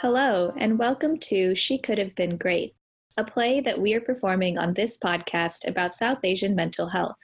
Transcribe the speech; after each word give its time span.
Hello, 0.00 0.52
and 0.56 0.78
welcome 0.78 1.18
to 1.18 1.56
She 1.56 1.76
Could 1.76 1.98
Have 1.98 2.14
Been 2.14 2.36
Great, 2.36 2.76
a 3.16 3.24
play 3.24 3.60
that 3.62 3.80
we 3.80 3.94
are 3.94 4.00
performing 4.00 4.56
on 4.56 4.72
this 4.72 4.96
podcast 4.96 5.66
about 5.66 5.92
South 5.92 6.20
Asian 6.22 6.54
mental 6.54 6.88
health. 6.88 7.16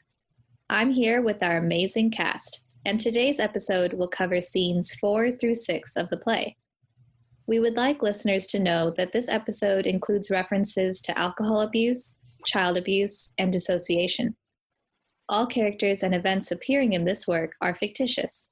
I'm 0.68 0.90
here 0.90 1.22
with 1.22 1.40
our 1.40 1.58
amazing 1.58 2.10
cast, 2.10 2.64
and 2.84 3.00
today's 3.00 3.38
episode 3.38 3.92
will 3.92 4.08
cover 4.08 4.40
scenes 4.40 4.92
four 4.96 5.30
through 5.30 5.54
six 5.54 5.94
of 5.94 6.10
the 6.10 6.16
play. 6.16 6.56
We 7.46 7.60
would 7.60 7.76
like 7.76 8.02
listeners 8.02 8.48
to 8.48 8.58
know 8.58 8.92
that 8.96 9.12
this 9.12 9.28
episode 9.28 9.86
includes 9.86 10.28
references 10.28 11.00
to 11.02 11.16
alcohol 11.16 11.60
abuse, 11.60 12.16
child 12.44 12.76
abuse, 12.76 13.32
and 13.38 13.52
dissociation. 13.52 14.34
All 15.28 15.46
characters 15.46 16.02
and 16.02 16.12
events 16.12 16.50
appearing 16.50 16.92
in 16.92 17.04
this 17.04 17.28
work 17.28 17.52
are 17.60 17.76
fictitious. 17.76 18.50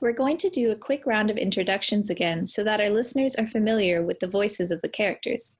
We're 0.00 0.12
going 0.12 0.36
to 0.38 0.50
do 0.50 0.70
a 0.70 0.76
quick 0.76 1.06
round 1.06 1.28
of 1.28 1.36
introductions 1.36 2.08
again 2.08 2.46
so 2.46 2.62
that 2.62 2.80
our 2.80 2.90
listeners 2.90 3.34
are 3.34 3.48
familiar 3.48 4.04
with 4.04 4.20
the 4.20 4.28
voices 4.28 4.70
of 4.70 4.80
the 4.82 4.88
characters. 4.88 5.56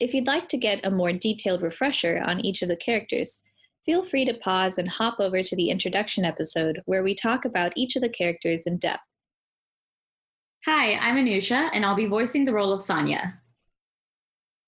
If 0.00 0.12
you'd 0.12 0.26
like 0.26 0.48
to 0.48 0.58
get 0.58 0.84
a 0.84 0.90
more 0.90 1.12
detailed 1.12 1.62
refresher 1.62 2.20
on 2.24 2.40
each 2.40 2.62
of 2.62 2.68
the 2.68 2.76
characters, 2.76 3.40
feel 3.86 4.04
free 4.04 4.24
to 4.24 4.34
pause 4.34 4.76
and 4.76 4.88
hop 4.88 5.20
over 5.20 5.42
to 5.42 5.56
the 5.56 5.70
introduction 5.70 6.24
episode 6.24 6.80
where 6.86 7.04
we 7.04 7.14
talk 7.14 7.44
about 7.44 7.72
each 7.76 7.94
of 7.94 8.02
the 8.02 8.08
characters 8.08 8.64
in 8.66 8.78
depth. 8.78 9.02
Hi, 10.66 10.94
I'm 10.94 11.16
Anusha, 11.16 11.70
and 11.72 11.86
I'll 11.86 11.94
be 11.94 12.06
voicing 12.06 12.44
the 12.44 12.52
role 12.52 12.72
of 12.72 12.80
Sanya. 12.80 13.34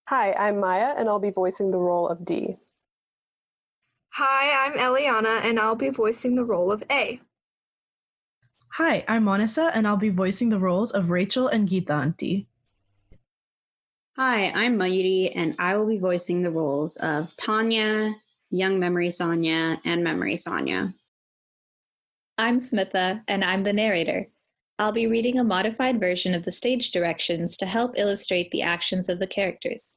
Hi, 0.08 0.32
I'm 0.34 0.60
Maya, 0.60 0.94
and 0.96 1.08
I'll 1.08 1.18
be 1.18 1.30
voicing 1.30 1.70
the 1.70 1.78
role 1.78 2.08
of 2.08 2.24
D. 2.24 2.56
Hi, 4.14 4.66
I'm 4.66 4.74
Eliana, 4.74 5.42
and 5.44 5.58
I'll 5.58 5.74
be 5.74 5.90
voicing 5.90 6.36
the 6.36 6.44
role 6.44 6.70
of 6.70 6.84
A. 6.90 7.20
Hi, 8.76 9.04
I'm 9.06 9.26
Monisa, 9.26 9.70
and 9.74 9.86
I'll 9.86 9.98
be 9.98 10.08
voicing 10.08 10.48
the 10.48 10.58
roles 10.58 10.92
of 10.92 11.10
Rachel 11.10 11.46
and 11.46 11.68
Geeta 11.68 11.90
Auntie. 11.90 12.48
Hi, 14.16 14.46
I'm 14.46 14.78
Mayuri, 14.78 15.30
and 15.34 15.54
I 15.58 15.76
will 15.76 15.86
be 15.86 15.98
voicing 15.98 16.40
the 16.40 16.50
roles 16.50 16.96
of 16.96 17.36
Tanya, 17.36 18.14
Young 18.48 18.80
Memory 18.80 19.10
Sonia, 19.10 19.76
and 19.84 20.02
Memory 20.02 20.38
Sonia. 20.38 20.94
I'm 22.38 22.56
Smitha, 22.56 23.22
and 23.28 23.44
I'm 23.44 23.62
the 23.62 23.74
narrator. 23.74 24.28
I'll 24.78 24.92
be 24.92 25.06
reading 25.06 25.38
a 25.38 25.44
modified 25.44 26.00
version 26.00 26.32
of 26.32 26.44
the 26.44 26.50
stage 26.50 26.92
directions 26.92 27.58
to 27.58 27.66
help 27.66 27.98
illustrate 27.98 28.50
the 28.52 28.62
actions 28.62 29.10
of 29.10 29.18
the 29.18 29.26
characters. 29.26 29.96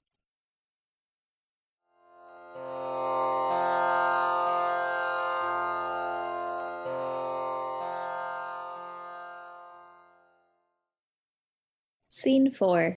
Scene 12.25 12.49
4 12.49 12.95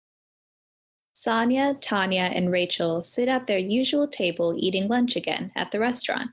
Sanya, 1.15 1.79
Tanya, 1.83 2.31
and 2.33 2.51
Rachel 2.51 3.03
sit 3.03 3.29
at 3.29 3.47
their 3.47 3.59
usual 3.59 4.09
table 4.09 4.55
eating 4.57 4.89
lunch 4.89 5.17
again 5.17 5.53
at 5.55 5.71
the 5.71 5.79
restaurant. 5.79 6.31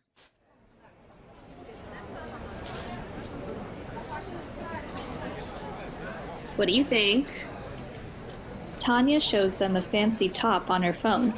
What 6.56 6.70
do 6.70 6.74
you 6.74 6.86
think? 6.86 7.28
Tanya 8.80 9.20
shows 9.20 9.58
them 9.58 9.76
a 9.76 9.82
fancy 9.82 10.30
top 10.30 10.70
on 10.70 10.82
her 10.82 10.94
phone. 10.94 11.34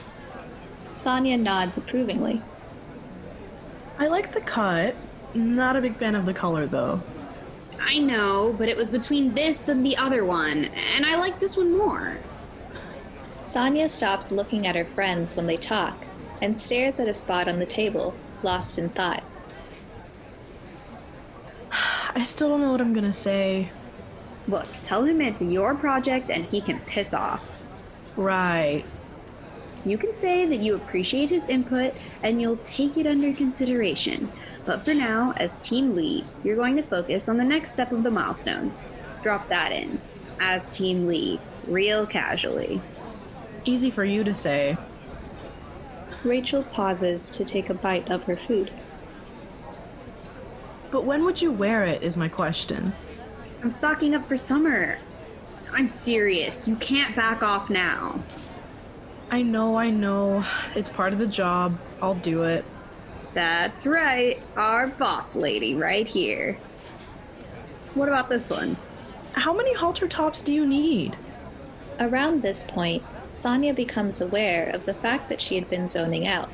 Sanya 0.93 1.39
nods 1.39 1.79
approvingly. 1.79 2.39
I 3.97 4.09
like 4.09 4.31
the 4.31 4.41
cut. 4.41 4.95
Not 5.33 5.75
a 5.75 5.81
big 5.81 5.97
fan 5.97 6.13
of 6.13 6.27
the 6.27 6.35
color, 6.35 6.67
though. 6.67 7.01
I 7.89 7.99
know, 7.99 8.53
but 8.57 8.67
it 8.67 8.75
was 8.75 8.89
between 8.89 9.31
this 9.31 9.69
and 9.69 9.83
the 9.83 9.95
other 9.95 10.25
one, 10.25 10.65
and 10.95 11.05
I 11.05 11.15
like 11.15 11.39
this 11.39 11.55
one 11.55 11.77
more. 11.77 12.17
Sanya 13.43 13.89
stops 13.89 14.29
looking 14.29 14.67
at 14.67 14.75
her 14.75 14.83
friends 14.83 15.37
when 15.37 15.47
they 15.47 15.55
talk 15.55 16.05
and 16.41 16.59
stares 16.59 16.99
at 16.99 17.07
a 17.07 17.13
spot 17.13 17.47
on 17.47 17.59
the 17.59 17.65
table, 17.65 18.13
lost 18.43 18.77
in 18.77 18.89
thought. 18.89 19.23
I 21.71 22.25
still 22.25 22.49
don't 22.49 22.59
know 22.59 22.73
what 22.73 22.81
I'm 22.81 22.93
gonna 22.93 23.13
say. 23.13 23.69
Look, 24.49 24.67
tell 24.83 25.05
him 25.05 25.21
it's 25.21 25.41
your 25.41 25.73
project 25.73 26.29
and 26.29 26.43
he 26.43 26.59
can 26.59 26.81
piss 26.81 27.13
off. 27.13 27.61
Right. 28.17 28.83
You 29.85 29.97
can 29.97 30.11
say 30.11 30.45
that 30.45 30.57
you 30.57 30.75
appreciate 30.75 31.29
his 31.29 31.49
input 31.49 31.93
and 32.21 32.41
you'll 32.41 32.57
take 32.57 32.97
it 32.97 33.07
under 33.07 33.31
consideration. 33.31 34.29
But 34.67 34.83
for 34.83 34.93
now, 34.93 35.33
as 35.37 35.59
team 35.59 35.95
lead, 35.95 36.25
you're 36.43 36.57
going 36.57 36.75
to 36.75 36.83
focus 36.83 37.29
on 37.29 37.37
the 37.37 37.43
next 37.45 37.71
step 37.71 37.93
of 37.93 38.03
the 38.03 38.11
milestone. 38.11 38.73
Drop 39.23 39.47
that 39.47 39.71
in. 39.71 39.99
As 40.41 40.77
team 40.77 41.07
lead, 41.07 41.39
real 41.67 42.05
casually. 42.05 42.81
Easy 43.63 43.89
for 43.89 44.03
you 44.03 44.25
to 44.25 44.33
say. 44.33 44.77
Rachel 46.25 46.63
pauses 46.63 47.31
to 47.37 47.45
take 47.45 47.69
a 47.69 47.73
bite 47.73 48.11
of 48.11 48.23
her 48.23 48.35
food. 48.35 48.69
But 50.91 51.05
when 51.05 51.23
would 51.23 51.41
you 51.41 51.53
wear 51.53 51.85
it, 51.85 52.03
is 52.03 52.17
my 52.17 52.27
question. 52.27 52.91
I'm 53.63 53.71
stocking 53.71 54.15
up 54.15 54.27
for 54.27 54.35
summer. 54.35 54.99
I'm 55.71 55.87
serious. 55.87 56.67
You 56.67 56.75
can't 56.75 57.15
back 57.15 57.41
off 57.41 57.69
now. 57.69 58.19
I 59.31 59.43
know, 59.43 59.77
I 59.77 59.91
know. 59.91 60.45
It's 60.75 60.89
part 60.89 61.13
of 61.13 61.19
the 61.19 61.27
job. 61.27 61.77
I'll 62.01 62.15
do 62.15 62.43
it. 62.43 62.65
That's 63.37 63.85
right. 63.85 64.41
Our 64.55 64.87
boss 64.87 65.35
lady 65.35 65.75
right 65.75 66.07
here. 66.07 66.57
What 67.93 68.09
about 68.09 68.29
this 68.29 68.49
one? 68.49 68.75
How 69.33 69.53
many 69.53 69.75
halter 69.75 70.07
tops 70.07 70.41
do 70.41 70.51
you 70.51 70.65
need? 70.65 71.15
Around 71.99 72.41
this 72.41 72.63
point, 72.63 73.03
Sanya 73.35 73.75
becomes 73.75 74.21
aware 74.21 74.71
of 74.71 74.87
the 74.87 74.93
fact 74.95 75.29
that 75.29 75.39
she 75.39 75.53
had 75.53 75.69
been 75.69 75.85
zoning 75.85 76.25
out. 76.25 76.49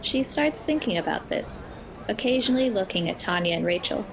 She 0.00 0.22
starts 0.22 0.64
thinking 0.64 0.96
about 0.96 1.28
this, 1.28 1.66
occasionally 2.06 2.70
looking 2.70 3.10
at 3.10 3.18
Tanya 3.18 3.56
and 3.56 3.66
Rachel. 3.66 4.06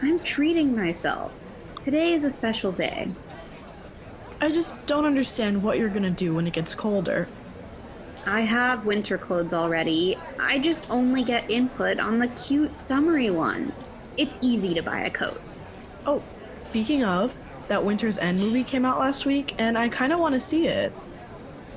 I'm 0.00 0.20
treating 0.20 0.74
myself. 0.74 1.30
Today 1.78 2.12
is 2.12 2.24
a 2.24 2.30
special 2.30 2.72
day. 2.72 3.10
I 4.40 4.48
just 4.48 4.86
don't 4.86 5.04
understand 5.04 5.62
what 5.62 5.76
you're 5.76 5.90
gonna 5.90 6.08
do 6.08 6.34
when 6.34 6.46
it 6.46 6.54
gets 6.54 6.74
colder. 6.74 7.28
I 8.26 8.40
have 8.40 8.84
winter 8.84 9.16
clothes 9.18 9.54
already. 9.54 10.18
I 10.40 10.58
just 10.58 10.90
only 10.90 11.22
get 11.22 11.48
input 11.48 12.00
on 12.00 12.18
the 12.18 12.26
cute 12.28 12.74
summery 12.74 13.30
ones. 13.30 13.92
It's 14.16 14.38
easy 14.42 14.74
to 14.74 14.82
buy 14.82 15.02
a 15.02 15.10
coat. 15.10 15.40
Oh, 16.06 16.22
speaking 16.56 17.04
of, 17.04 17.32
that 17.68 17.84
Winter's 17.84 18.18
End 18.18 18.40
movie 18.40 18.64
came 18.64 18.84
out 18.84 18.98
last 18.98 19.26
week, 19.26 19.54
and 19.58 19.78
I 19.78 19.88
kinda 19.88 20.18
wanna 20.18 20.40
see 20.40 20.66
it. 20.66 20.92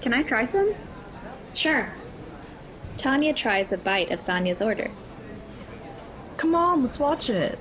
Can 0.02 0.12
I 0.12 0.24
try 0.24 0.44
some? 0.44 0.74
Sure. 1.54 1.90
Tanya 2.98 3.34
tries 3.34 3.72
a 3.72 3.78
bite 3.78 4.10
of 4.10 4.20
Sanya's 4.20 4.62
order. 4.62 4.90
Come 6.38 6.56
on, 6.56 6.82
let's 6.82 7.00
watch 7.00 7.30
it. 7.30 7.60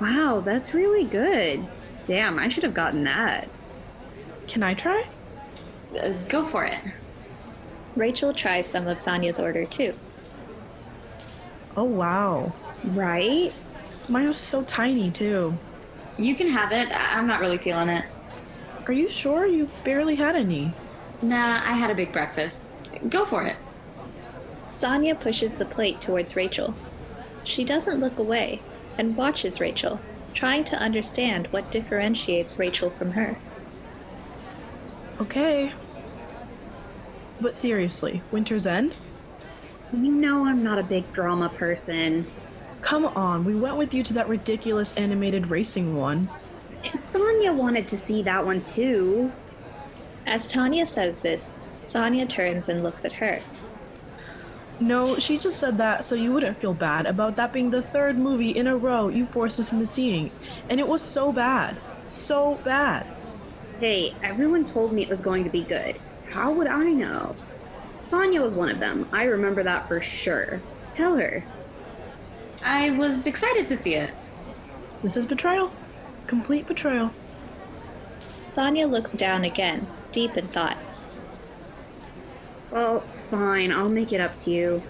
Wow, 0.00 0.40
that's 0.42 0.72
really 0.72 1.04
good. 1.04 1.66
Damn, 2.06 2.38
I 2.38 2.48
should 2.48 2.64
have 2.64 2.74
gotten 2.74 3.04
that. 3.04 3.48
Can 4.48 4.62
I 4.62 4.72
try? 4.74 5.06
Uh, 6.00 6.10
go 6.28 6.46
for 6.46 6.64
it. 6.64 6.78
Rachel 7.96 8.32
tries 8.32 8.66
some 8.66 8.86
of 8.86 8.98
Sanya's 8.98 9.38
order 9.38 9.64
too. 9.64 9.94
Oh 11.76 11.84
wow. 11.84 12.52
Right? 12.84 13.52
Mine 14.08 14.28
was 14.28 14.38
so 14.38 14.62
tiny 14.62 15.10
too. 15.10 15.54
You 16.18 16.34
can 16.34 16.48
have 16.48 16.72
it. 16.72 16.90
I- 16.90 17.18
I'm 17.18 17.26
not 17.26 17.40
really 17.40 17.58
feeling 17.58 17.88
it. 17.88 18.04
Are 18.86 18.92
you 18.92 19.08
sure 19.08 19.46
you 19.46 19.68
barely 19.84 20.16
had 20.16 20.36
any? 20.36 20.72
Nah, 21.22 21.36
I 21.64 21.72
had 21.74 21.90
a 21.90 21.94
big 21.94 22.12
breakfast. 22.12 22.72
Go 23.08 23.24
for 23.24 23.44
it. 23.46 23.56
Sanya 24.70 25.18
pushes 25.18 25.54
the 25.56 25.64
plate 25.64 26.00
towards 26.00 26.34
Rachel. 26.34 26.74
She 27.44 27.64
doesn't 27.64 28.00
look 28.00 28.18
away 28.18 28.60
and 28.98 29.16
watches 29.16 29.60
Rachel, 29.60 30.00
trying 30.34 30.64
to 30.64 30.76
understand 30.76 31.46
what 31.48 31.70
differentiates 31.70 32.58
Rachel 32.58 32.90
from 32.90 33.12
her. 33.12 33.38
Okay. 35.20 35.72
But 37.42 37.56
seriously, 37.56 38.22
Winter's 38.30 38.68
End? 38.68 38.96
You 39.92 40.12
know 40.12 40.46
I'm 40.46 40.62
not 40.62 40.78
a 40.78 40.84
big 40.84 41.12
drama 41.12 41.48
person. 41.48 42.24
Come 42.82 43.04
on, 43.04 43.44
we 43.44 43.56
went 43.56 43.76
with 43.76 43.92
you 43.92 44.04
to 44.04 44.12
that 44.12 44.28
ridiculous 44.28 44.96
animated 44.96 45.48
racing 45.50 45.96
one. 45.96 46.30
And 46.70 47.02
Sonia 47.02 47.52
wanted 47.52 47.88
to 47.88 47.96
see 47.96 48.22
that 48.22 48.46
one 48.46 48.62
too. 48.62 49.32
As 50.24 50.46
Tanya 50.46 50.86
says 50.86 51.18
this, 51.18 51.56
Sanya 51.84 52.28
turns 52.28 52.68
and 52.68 52.84
looks 52.84 53.04
at 53.04 53.14
her. 53.14 53.40
No, 54.78 55.16
she 55.16 55.36
just 55.36 55.58
said 55.58 55.78
that 55.78 56.04
so 56.04 56.14
you 56.14 56.32
wouldn't 56.32 56.60
feel 56.60 56.74
bad 56.74 57.06
about 57.06 57.34
that 57.36 57.52
being 57.52 57.70
the 57.70 57.82
third 57.82 58.16
movie 58.16 58.52
in 58.52 58.68
a 58.68 58.76
row 58.76 59.08
you 59.08 59.26
forced 59.26 59.58
us 59.58 59.72
into 59.72 59.86
seeing. 59.86 60.30
And 60.70 60.78
it 60.78 60.86
was 60.86 61.02
so 61.02 61.32
bad. 61.32 61.76
So 62.08 62.60
bad. 62.62 63.04
Hey, 63.80 64.14
everyone 64.22 64.64
told 64.64 64.92
me 64.92 65.02
it 65.02 65.08
was 65.08 65.24
going 65.24 65.42
to 65.42 65.50
be 65.50 65.64
good. 65.64 65.96
How 66.32 66.50
would 66.50 66.66
I 66.66 66.84
know? 66.84 67.36
Sonia 68.00 68.40
was 68.40 68.54
one 68.54 68.70
of 68.70 68.80
them. 68.80 69.06
I 69.12 69.24
remember 69.24 69.62
that 69.62 69.86
for 69.86 70.00
sure. 70.00 70.62
Tell 70.90 71.16
her. 71.16 71.44
I 72.64 72.88
was 72.90 73.26
excited 73.26 73.66
to 73.66 73.76
see 73.76 73.94
it. 73.94 74.14
This 75.02 75.18
is 75.18 75.26
betrayal. 75.26 75.70
Complete 76.26 76.66
betrayal. 76.66 77.12
Sonia 78.46 78.86
looks 78.86 79.12
down 79.12 79.44
again, 79.44 79.86
deep 80.10 80.38
in 80.38 80.48
thought. 80.48 80.78
Well, 82.70 83.00
fine, 83.00 83.70
I'll 83.70 83.90
make 83.90 84.14
it 84.14 84.20
up 84.20 84.38
to 84.38 84.50
you. 84.50 84.82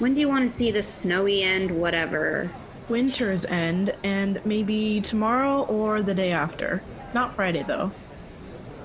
When 0.00 0.14
do 0.14 0.20
you 0.20 0.28
want 0.28 0.42
to 0.42 0.48
see 0.48 0.72
the 0.72 0.82
snowy 0.82 1.44
end, 1.44 1.70
whatever? 1.70 2.50
Winter's 2.88 3.44
end, 3.44 3.94
and 4.02 4.40
maybe 4.44 5.00
tomorrow 5.00 5.62
or 5.66 6.02
the 6.02 6.14
day 6.14 6.32
after. 6.32 6.82
Not 7.14 7.36
Friday, 7.36 7.62
though. 7.62 7.92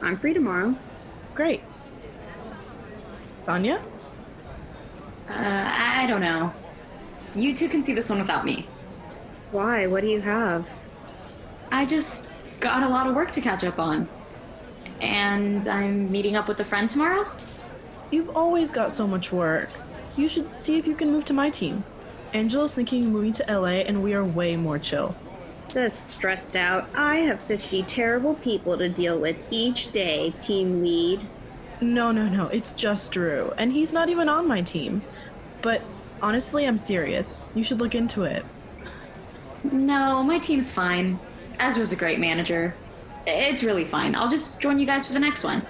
I'm 0.04 0.18
free 0.18 0.34
tomorrow. 0.34 0.76
Great. 1.34 1.64
Sonia? 3.44 3.84
Uh, 5.28 5.34
I 5.34 6.08
don't 6.08 6.22
know. 6.22 6.54
You 7.36 7.54
two 7.54 7.68
can 7.68 7.84
see 7.84 7.94
this 7.94 8.10
one 8.10 8.20
without 8.20 8.46
me. 8.46 8.68
Why? 9.52 9.86
What 9.86 10.00
do 10.02 10.08
you 10.08 10.22
have? 10.22 10.70
I 11.70 11.86
just 11.86 12.32
got 12.62 12.84
a 12.84 12.88
lot 12.88 13.06
of 13.06 13.16
work 13.16 13.34
to 13.34 13.42
catch 13.42 13.66
up 13.66 13.80
on. 13.80 14.08
And 15.02 15.68
I'm 15.68 16.10
meeting 16.10 16.38
up 16.38 16.48
with 16.48 16.62
a 16.62 16.64
friend 16.64 16.90
tomorrow? 16.90 17.30
You've 18.12 18.34
always 18.34 18.72
got 18.72 18.94
so 18.94 19.06
much 19.06 19.34
work. 19.34 19.70
You 20.16 20.30
should 20.30 20.56
see 20.56 20.78
if 20.78 20.88
you 20.88 20.96
can 20.96 21.12
move 21.12 21.26
to 21.26 21.34
my 21.34 21.50
team. 21.50 21.84
Angela's 22.32 22.74
thinking 22.74 23.04
of 23.04 23.10
moving 23.10 23.34
to 23.34 23.60
LA, 23.60 23.84
and 23.84 24.02
we 24.02 24.14
are 24.14 24.24
way 24.24 24.56
more 24.56 24.80
chill. 24.80 25.16
Says 25.68 25.94
stressed 25.94 26.56
out. 26.56 26.88
I 26.96 27.18
have 27.18 27.42
50 27.42 27.84
terrible 27.84 28.36
people 28.36 28.78
to 28.78 28.88
deal 28.88 29.20
with 29.20 29.46
each 29.52 29.92
day, 29.92 30.34
team 30.40 30.82
lead. 30.82 31.20
No, 31.84 32.14
no, 32.14 32.30
no, 32.30 32.48
it's 32.48 32.72
just 32.72 33.12
Drew, 33.12 33.52
and 33.58 33.70
he's 33.70 33.92
not 33.92 34.08
even 34.08 34.30
on 34.30 34.48
my 34.48 34.62
team. 34.62 35.02
But 35.62 35.82
honestly, 36.22 36.66
I'm 36.66 36.78
serious. 36.78 37.42
You 37.56 37.64
should 37.64 37.82
look 37.82 37.94
into 37.94 38.24
it. 38.24 38.46
No, 39.70 40.24
my 40.24 40.40
team's 40.40 40.72
fine. 40.72 41.20
Ezra's 41.60 41.92
a 41.92 41.98
great 41.98 42.20
manager. 42.20 42.74
It's 43.28 43.64
really 43.64 43.84
fine. 43.84 44.16
I'll 44.16 44.30
just 44.30 44.62
join 44.62 44.80
you 44.80 44.86
guys 44.86 45.06
for 45.06 45.12
the 45.12 45.20
next 45.20 45.44
one. 45.44 45.66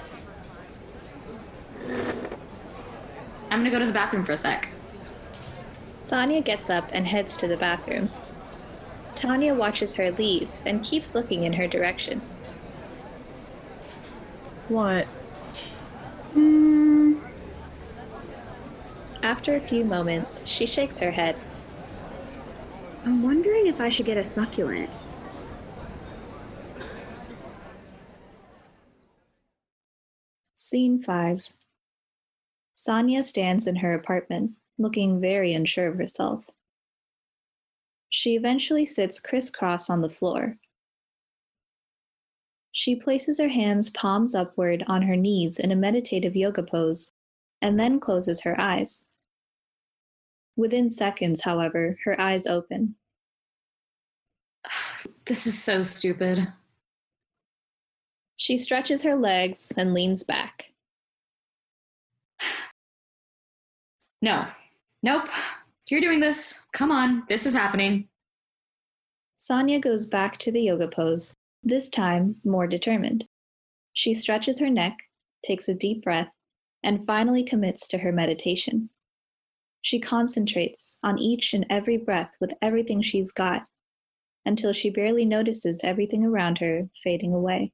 I'm 3.50 3.60
gonna 3.60 3.72
go 3.72 3.80
to 3.80 3.86
the 3.88 3.92
bathroom 3.92 4.24
for 4.24 4.34
a 4.34 4.38
sec. 4.38 4.70
Sonia 6.02 6.42
gets 6.42 6.70
up 6.70 6.88
and 6.92 7.08
heads 7.08 7.36
to 7.38 7.48
the 7.48 7.58
bathroom. 7.58 8.12
Tanya 9.16 9.56
watches 9.56 9.96
her 9.96 10.12
leave 10.12 10.62
and 10.64 10.84
keeps 10.84 11.16
looking 11.16 11.44
in 11.44 11.54
her 11.54 11.68
direction. 11.68 12.22
What? 14.70 15.08
Hmm. 16.34 17.14
After 19.22 19.56
a 19.56 19.62
few 19.62 19.86
moments, 19.86 20.46
she 20.48 20.66
shakes 20.66 21.00
her 21.00 21.12
head. 21.12 21.38
I'm 23.06 23.22
wondering 23.22 23.68
if 23.68 23.80
I 23.80 23.90
should 23.90 24.06
get 24.06 24.18
a 24.18 24.24
succulent. 24.24 24.90
Scene 30.56 31.00
5 31.00 31.50
Sonia 32.74 33.22
stands 33.22 33.68
in 33.68 33.78
her 33.78 33.94
apartment, 33.94 34.52
looking 34.78 35.20
very 35.20 35.54
unsure 35.54 35.88
of 35.88 35.98
herself. 35.98 36.50
She 38.10 38.36
eventually 38.36 38.86
sits 38.86 39.20
crisscross 39.20 39.90
on 39.90 40.02
the 40.02 40.10
floor. 40.10 40.58
She 42.74 42.96
places 42.96 43.40
her 43.40 43.50
hands 43.50 43.92
palms 43.92 44.34
upward 44.34 44.84
on 44.88 45.04
her 45.04 45.16
knees 45.16 45.60
in 45.60 45.72
a 45.72 45.76
meditative 45.76 46.36
yoga 46.36 46.64
pose 46.64 47.12
and 47.62 47.80
then 47.80 48.00
closes 48.00 48.44
her 48.44 48.60
eyes. 48.60 49.06
Within 50.56 50.90
seconds, 50.90 51.44
however, 51.44 51.98
her 52.04 52.20
eyes 52.20 52.46
open. 52.46 52.96
This 55.26 55.48
is 55.48 55.62
so 55.62 55.84
stupid. 55.84 56.52
She 58.36 58.58
stretches 58.58 59.04
her 59.04 59.16
legs 59.16 59.72
and 59.78 59.94
leans 59.94 60.24
back. 60.24 60.72
No. 64.22 64.48
Nope. 65.02 65.28
You're 65.90 66.00
doing 66.00 66.22
this. 66.22 66.66
Come 66.72 66.92
on. 66.92 67.24
This 67.28 67.46
is 67.46 67.54
happening. 67.54 68.08
Sonia 69.38 69.80
goes 69.80 70.06
back 70.06 70.38
to 70.38 70.52
the 70.52 70.62
yoga 70.62 70.88
pose, 70.88 71.36
this 71.64 71.90
time 71.90 72.36
more 72.44 72.68
determined. 72.68 73.28
She 73.94 74.14
stretches 74.14 74.60
her 74.60 74.70
neck, 74.70 74.98
takes 75.46 75.70
a 75.70 75.76
deep 75.76 76.04
breath, 76.04 76.30
and 76.84 77.06
finally 77.06 77.44
commits 77.44 77.88
to 77.90 78.00
her 78.00 78.12
meditation. 78.12 78.90
She 79.82 80.00
concentrates 80.00 80.98
on 81.04 81.20
each 81.20 81.54
and 81.54 81.66
every 81.70 81.98
breath 81.98 82.32
with 82.40 82.54
everything 82.62 83.02
she's 83.02 83.32
got 83.32 83.68
until 84.46 84.74
she 84.74 84.90
barely 84.90 85.26
notices 85.26 85.82
everything 85.84 86.26
around 86.26 86.58
her 86.58 86.90
fading 87.02 87.34
away. 87.34 87.72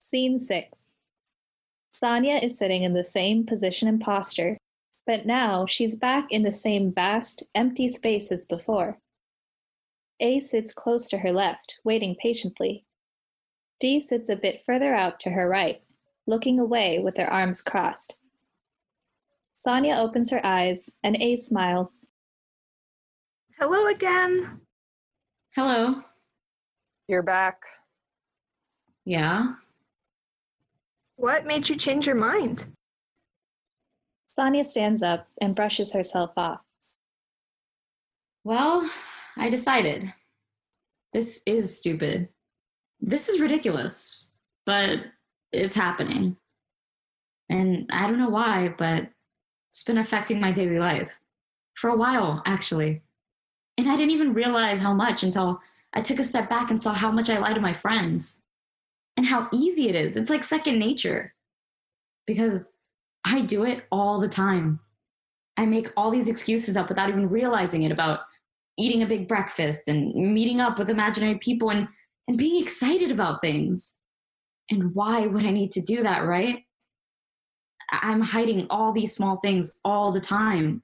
Scene 0.00 0.38
6 0.38 0.90
Sonia 1.98 2.36
is 2.36 2.58
sitting 2.58 2.82
in 2.82 2.92
the 2.92 3.02
same 3.02 3.46
position 3.46 3.88
and 3.88 3.98
posture, 3.98 4.58
but 5.06 5.24
now 5.24 5.64
she's 5.64 5.96
back 5.96 6.26
in 6.30 6.42
the 6.42 6.52
same 6.52 6.92
vast, 6.92 7.42
empty 7.54 7.88
space 7.88 8.30
as 8.30 8.44
before. 8.44 8.98
A 10.20 10.40
sits 10.40 10.74
close 10.74 11.08
to 11.08 11.18
her 11.18 11.32
left, 11.32 11.80
waiting 11.84 12.14
patiently. 12.20 12.84
D 13.80 13.98
sits 13.98 14.28
a 14.28 14.36
bit 14.36 14.60
further 14.66 14.94
out 14.94 15.20
to 15.20 15.30
her 15.30 15.48
right, 15.48 15.80
looking 16.26 16.60
away 16.60 16.98
with 16.98 17.16
her 17.16 17.32
arms 17.32 17.62
crossed. 17.62 18.18
Sonia 19.56 19.94
opens 19.94 20.30
her 20.30 20.44
eyes, 20.44 20.98
and 21.02 21.16
A 21.16 21.36
smiles. 21.36 22.06
Hello 23.58 23.86
again. 23.86 24.60
Hello. 25.54 26.02
You're 27.08 27.22
back. 27.22 27.62
Yeah. 29.06 29.54
What 31.16 31.46
made 31.46 31.68
you 31.68 31.76
change 31.76 32.06
your 32.06 32.14
mind? 32.14 32.66
Sonia 34.30 34.64
stands 34.64 35.02
up 35.02 35.28
and 35.40 35.56
brushes 35.56 35.94
herself 35.94 36.32
off. 36.36 36.60
Well, 38.44 38.88
I 39.36 39.48
decided. 39.48 40.12
This 41.14 41.42
is 41.46 41.76
stupid. 41.76 42.28
This 43.00 43.30
is 43.30 43.40
ridiculous, 43.40 44.26
but 44.66 44.98
it's 45.52 45.74
happening. 45.74 46.36
And 47.48 47.88
I 47.90 48.06
don't 48.06 48.18
know 48.18 48.28
why, 48.28 48.74
but 48.76 49.08
it's 49.70 49.84
been 49.84 49.98
affecting 49.98 50.38
my 50.38 50.52
daily 50.52 50.78
life. 50.78 51.16
For 51.74 51.88
a 51.88 51.96
while, 51.96 52.42
actually. 52.44 53.02
And 53.78 53.90
I 53.90 53.96
didn't 53.96 54.10
even 54.10 54.34
realize 54.34 54.80
how 54.80 54.92
much 54.92 55.22
until 55.22 55.60
I 55.94 56.02
took 56.02 56.18
a 56.18 56.24
step 56.24 56.50
back 56.50 56.70
and 56.70 56.80
saw 56.80 56.92
how 56.92 57.10
much 57.10 57.30
I 57.30 57.38
lie 57.38 57.54
to 57.54 57.60
my 57.60 57.72
friends 57.72 58.40
and 59.16 59.26
how 59.26 59.48
easy 59.52 59.88
it 59.88 59.94
is. 59.94 60.16
It's 60.16 60.30
like 60.30 60.42
second 60.42 60.78
nature 60.78 61.34
because 62.26 62.74
I 63.24 63.40
do 63.40 63.64
it 63.64 63.86
all 63.90 64.20
the 64.20 64.28
time. 64.28 64.80
I 65.56 65.66
make 65.66 65.88
all 65.96 66.10
these 66.10 66.28
excuses 66.28 66.76
up 66.76 66.88
without 66.88 67.08
even 67.08 67.28
realizing 67.28 67.82
it 67.82 67.92
about 67.92 68.20
eating 68.78 69.02
a 69.02 69.06
big 69.06 69.26
breakfast 69.26 69.88
and 69.88 70.14
meeting 70.14 70.60
up 70.60 70.78
with 70.78 70.90
imaginary 70.90 71.38
people 71.38 71.70
and, 71.70 71.88
and 72.28 72.36
being 72.36 72.62
excited 72.62 73.10
about 73.10 73.40
things. 73.40 73.96
And 74.70 74.94
why 74.94 75.26
would 75.26 75.46
I 75.46 75.50
need 75.50 75.70
to 75.72 75.80
do 75.80 76.02
that, 76.02 76.24
right? 76.26 76.64
I'm 77.90 78.20
hiding 78.20 78.66
all 78.68 78.92
these 78.92 79.14
small 79.14 79.38
things 79.38 79.80
all 79.84 80.12
the 80.12 80.20
time, 80.20 80.82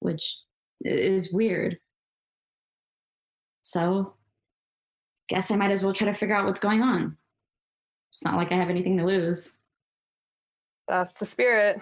which 0.00 0.38
is 0.84 1.32
weird. 1.32 1.78
So, 3.62 4.14
guess 5.28 5.50
I 5.50 5.56
might 5.56 5.70
as 5.70 5.84
well 5.84 5.92
try 5.92 6.06
to 6.06 6.14
figure 6.14 6.34
out 6.34 6.46
what's 6.46 6.60
going 6.60 6.82
on. 6.82 7.17
It's 8.18 8.24
not 8.24 8.34
like 8.34 8.50
I 8.50 8.56
have 8.56 8.68
anything 8.68 8.96
to 8.98 9.04
lose. 9.04 9.58
That's 10.88 11.12
the 11.12 11.24
spirit. 11.24 11.80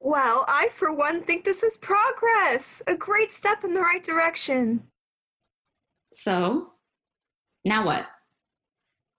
Well, 0.00 0.46
I 0.48 0.70
for 0.70 0.90
one 0.90 1.20
think 1.20 1.44
this 1.44 1.62
is 1.62 1.76
progress. 1.76 2.82
A 2.86 2.94
great 2.94 3.30
step 3.30 3.62
in 3.62 3.74
the 3.74 3.82
right 3.82 4.02
direction. 4.02 4.84
So, 6.14 6.72
now 7.62 7.84
what? 7.84 8.06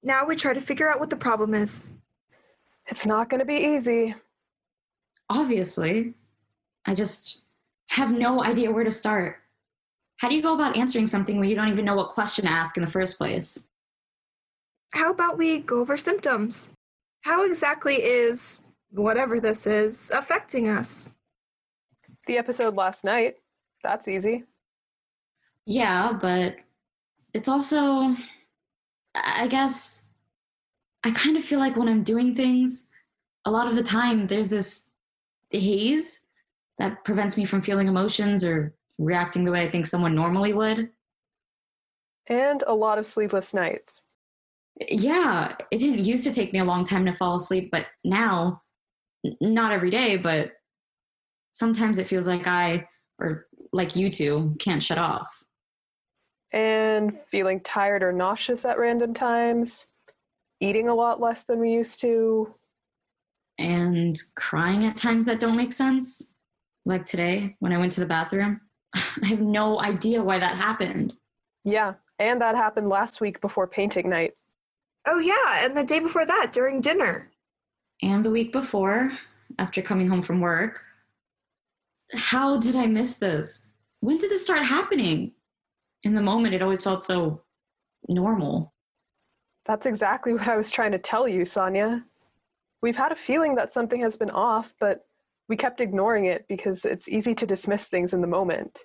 Now 0.01 0.25
we 0.25 0.35
try 0.35 0.55
to 0.55 0.61
figure 0.61 0.89
out 0.89 0.99
what 0.99 1.11
the 1.11 1.15
problem 1.15 1.53
is. 1.53 1.93
It's 2.87 3.05
not 3.05 3.29
going 3.29 3.39
to 3.39 3.45
be 3.45 3.75
easy. 3.75 4.15
Obviously, 5.29 6.15
I 6.87 6.95
just 6.95 7.43
have 7.89 8.09
no 8.09 8.43
idea 8.43 8.71
where 8.71 8.83
to 8.83 8.89
start. 8.89 9.37
How 10.17 10.29
do 10.29 10.33
you 10.33 10.41
go 10.41 10.55
about 10.55 10.75
answering 10.75 11.05
something 11.05 11.39
when 11.39 11.49
you 11.49 11.55
don't 11.55 11.69
even 11.69 11.85
know 11.85 11.95
what 11.95 12.15
question 12.15 12.45
to 12.45 12.51
ask 12.51 12.77
in 12.77 12.83
the 12.83 12.89
first 12.89 13.19
place? 13.19 13.67
How 14.95 15.11
about 15.11 15.37
we 15.37 15.59
go 15.59 15.81
over 15.81 15.97
symptoms? 15.97 16.73
How 17.21 17.43
exactly 17.43 17.95
is 17.95 18.65
whatever 18.91 19.41
this 19.41 19.67
is 19.67 20.09
affecting 20.11 20.69
us? 20.69 21.13
The 22.27 22.37
episode 22.37 22.77
last 22.77 23.03
night. 23.03 23.35
That's 23.83 24.07
easy. 24.07 24.45
Yeah, 25.65 26.13
but 26.13 26.55
it's 27.33 27.49
also, 27.49 28.15
I 29.13 29.47
guess, 29.47 30.05
I 31.03 31.11
kind 31.11 31.35
of 31.35 31.43
feel 31.43 31.59
like 31.59 31.75
when 31.75 31.89
I'm 31.89 32.03
doing 32.03 32.33
things, 32.33 32.87
a 33.43 33.51
lot 33.51 33.67
of 33.67 33.75
the 33.75 33.83
time 33.83 34.27
there's 34.27 34.49
this 34.49 34.91
haze 35.51 36.25
that 36.79 37.03
prevents 37.03 37.37
me 37.37 37.43
from 37.43 37.61
feeling 37.61 37.89
emotions 37.89 38.45
or 38.45 38.73
reacting 38.97 39.43
the 39.43 39.51
way 39.51 39.63
I 39.63 39.69
think 39.69 39.87
someone 39.87 40.15
normally 40.15 40.53
would. 40.53 40.89
And 42.27 42.63
a 42.65 42.73
lot 42.73 42.97
of 42.97 43.05
sleepless 43.05 43.53
nights. 43.53 44.01
Yeah, 44.79 45.55
it 45.71 45.77
didn't 45.77 45.99
used 45.99 46.25
to 46.25 46.33
take 46.33 46.51
me 46.51 46.59
a 46.59 46.65
long 46.65 46.83
time 46.83 47.05
to 47.05 47.13
fall 47.13 47.35
asleep, 47.35 47.69
but 47.71 47.87
now, 48.03 48.61
not 49.39 49.71
every 49.71 49.89
day, 49.89 50.17
but 50.17 50.51
sometimes 51.51 51.97
it 51.97 52.07
feels 52.07 52.27
like 52.27 52.47
I, 52.47 52.87
or 53.19 53.47
like 53.71 53.95
you 53.95 54.09
two, 54.09 54.55
can't 54.59 54.83
shut 54.83 54.97
off. 54.97 55.43
And 56.51 57.17
feeling 57.31 57.61
tired 57.61 58.03
or 58.03 58.11
nauseous 58.11 58.65
at 58.65 58.77
random 58.77 59.13
times. 59.13 59.87
Eating 60.61 60.89
a 60.89 60.95
lot 60.95 61.19
less 61.19 61.43
than 61.43 61.59
we 61.59 61.71
used 61.71 61.99
to. 62.01 62.53
And 63.57 64.17
crying 64.35 64.85
at 64.85 64.97
times 64.97 65.25
that 65.25 65.39
don't 65.39 65.57
make 65.57 65.73
sense. 65.73 66.33
Like 66.85 67.05
today 67.05 67.55
when 67.59 67.73
I 67.73 67.77
went 67.77 67.93
to 67.93 67.99
the 67.99 68.05
bathroom. 68.05 68.61
I 68.95 69.27
have 69.27 69.41
no 69.41 69.81
idea 69.81 70.23
why 70.23 70.39
that 70.39 70.55
happened. 70.55 71.13
Yeah, 71.63 71.93
and 72.19 72.39
that 72.41 72.55
happened 72.55 72.89
last 72.89 73.21
week 73.21 73.41
before 73.41 73.67
painting 73.67 74.09
night. 74.09 74.33
Oh, 75.07 75.19
yeah, 75.19 75.65
and 75.65 75.75
the 75.75 75.83
day 75.83 75.99
before 75.99 76.25
that 76.25 76.51
during 76.51 76.81
dinner. 76.81 77.29
And 78.01 78.23
the 78.25 78.31
week 78.31 78.51
before, 78.51 79.11
after 79.59 79.81
coming 79.81 80.07
home 80.07 80.21
from 80.21 80.41
work. 80.41 80.83
How 82.13 82.57
did 82.57 82.75
I 82.75 82.85
miss 82.87 83.17
this? 83.17 83.67
When 83.99 84.17
did 84.17 84.31
this 84.31 84.43
start 84.43 84.63
happening? 84.63 85.33
In 86.03 86.13
the 86.13 86.21
moment, 86.21 86.53
it 86.53 86.61
always 86.61 86.83
felt 86.83 87.03
so 87.03 87.41
normal. 88.07 88.73
That's 89.65 89.87
exactly 89.87 90.33
what 90.33 90.47
I 90.47 90.57
was 90.57 90.69
trying 90.69 90.91
to 90.91 90.99
tell 90.99 91.27
you, 91.27 91.45
Sonia. 91.45 92.05
We've 92.81 92.95
had 92.95 93.11
a 93.11 93.15
feeling 93.15 93.55
that 93.55 93.71
something 93.71 93.99
has 94.01 94.15
been 94.15 94.29
off, 94.29 94.73
but 94.79 95.05
we 95.49 95.55
kept 95.55 95.81
ignoring 95.81 96.25
it 96.25 96.45
because 96.47 96.85
it's 96.85 97.09
easy 97.09 97.33
to 97.35 97.47
dismiss 97.47 97.87
things 97.87 98.13
in 98.13 98.21
the 98.21 98.27
moment. 98.27 98.79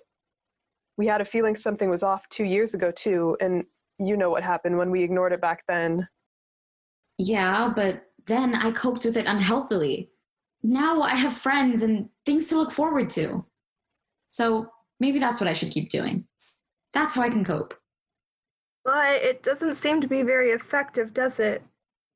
We 0.97 1.07
had 1.07 1.21
a 1.21 1.25
feeling 1.25 1.55
something 1.55 1.89
was 1.89 2.03
off 2.03 2.27
two 2.29 2.43
years 2.43 2.73
ago, 2.73 2.91
too, 2.91 3.37
and 3.39 3.63
you 4.07 4.17
know 4.17 4.29
what 4.29 4.43
happened 4.43 4.77
when 4.77 4.91
we 4.91 5.03
ignored 5.03 5.33
it 5.33 5.41
back 5.41 5.63
then. 5.67 6.07
Yeah, 7.17 7.71
but 7.75 8.03
then 8.25 8.55
I 8.55 8.71
coped 8.71 9.05
with 9.05 9.17
it 9.17 9.25
unhealthily. 9.27 10.09
Now 10.63 11.01
I 11.01 11.15
have 11.15 11.33
friends 11.33 11.83
and 11.83 12.09
things 12.25 12.47
to 12.47 12.57
look 12.57 12.71
forward 12.71 13.09
to. 13.11 13.45
So 14.27 14.71
maybe 14.99 15.19
that's 15.19 15.39
what 15.39 15.47
I 15.49 15.53
should 15.53 15.71
keep 15.71 15.89
doing. 15.89 16.25
That's 16.93 17.15
how 17.15 17.21
I 17.21 17.29
can 17.29 17.43
cope. 17.43 17.73
But 18.83 19.21
it 19.21 19.43
doesn't 19.43 19.75
seem 19.75 20.01
to 20.01 20.07
be 20.07 20.23
very 20.23 20.51
effective, 20.51 21.13
does 21.13 21.39
it? 21.39 21.63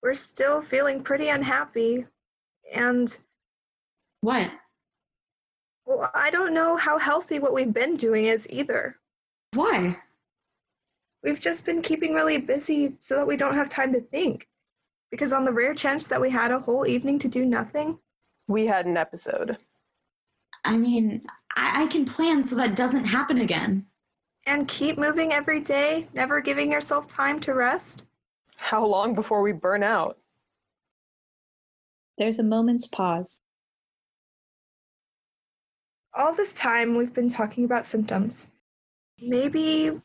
We're 0.01 0.13
still 0.15 0.61
feeling 0.61 1.01
pretty 1.01 1.29
unhappy. 1.29 2.05
And, 2.73 3.15
What? 4.21 4.51
well, 5.85 6.09
I 6.15 6.31
don't 6.31 6.53
know 6.53 6.77
how 6.77 6.97
healthy 6.97 7.37
what 7.39 7.53
we've 7.53 7.73
been 7.73 7.95
doing 7.95 8.25
is 8.25 8.49
either. 8.49 8.97
Why? 9.53 9.97
We've 11.25 11.39
just 11.39 11.65
been 11.65 11.81
keeping 11.81 12.13
really 12.13 12.37
busy 12.37 12.95
so 12.99 13.15
that 13.17 13.27
we 13.27 13.35
don't 13.35 13.55
have 13.55 13.67
time 13.67 13.91
to 13.93 13.99
think. 13.99 14.47
Because 15.11 15.33
on 15.33 15.43
the 15.43 15.51
rare 15.51 15.73
chance 15.73 16.07
that 16.07 16.21
we 16.21 16.29
had 16.29 16.51
a 16.51 16.59
whole 16.59 16.85
evening 16.87 17.19
to 17.19 17.27
do 17.27 17.45
nothing, 17.45 17.99
We 18.47 18.67
had 18.67 18.85
an 18.85 18.95
episode. 18.95 19.57
I 20.63 20.77
mean, 20.77 21.23
I, 21.55 21.83
I 21.83 21.87
can 21.87 22.05
plan 22.05 22.43
so 22.43 22.55
that 22.57 22.75
doesn't 22.75 23.05
happen 23.05 23.39
again. 23.39 23.87
and 24.45 24.67
keep 24.67 24.97
moving 24.99 25.33
every 25.33 25.59
day, 25.59 26.07
never 26.13 26.39
giving 26.41 26.71
yourself 26.71 27.07
time 27.07 27.39
to 27.41 27.53
rest. 27.55 28.05
How 28.57 28.85
long 28.85 29.15
before 29.15 29.41
we 29.41 29.51
burn 29.51 29.81
out? 29.81 30.19
There's 32.19 32.37
a 32.39 32.43
moment's 32.43 32.85
pause. 32.87 33.41
All 36.13 36.33
this 36.33 36.53
time, 36.53 36.95
we've 36.95 37.13
been 37.13 37.29
talking 37.29 37.65
about 37.65 37.85
symptoms. 37.87 38.49
Maybe 39.21 39.99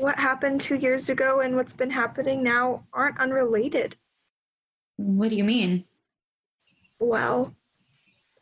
what 0.00 0.18
happened 0.18 0.60
two 0.60 0.76
years 0.76 1.08
ago 1.08 1.40
and 1.40 1.56
what's 1.56 1.74
been 1.74 1.90
happening 1.90 2.42
now 2.42 2.86
aren't 2.92 3.20
unrelated. 3.20 3.96
What 4.96 5.30
do 5.30 5.36
you 5.36 5.44
mean? 5.44 5.84
Well, 6.98 7.54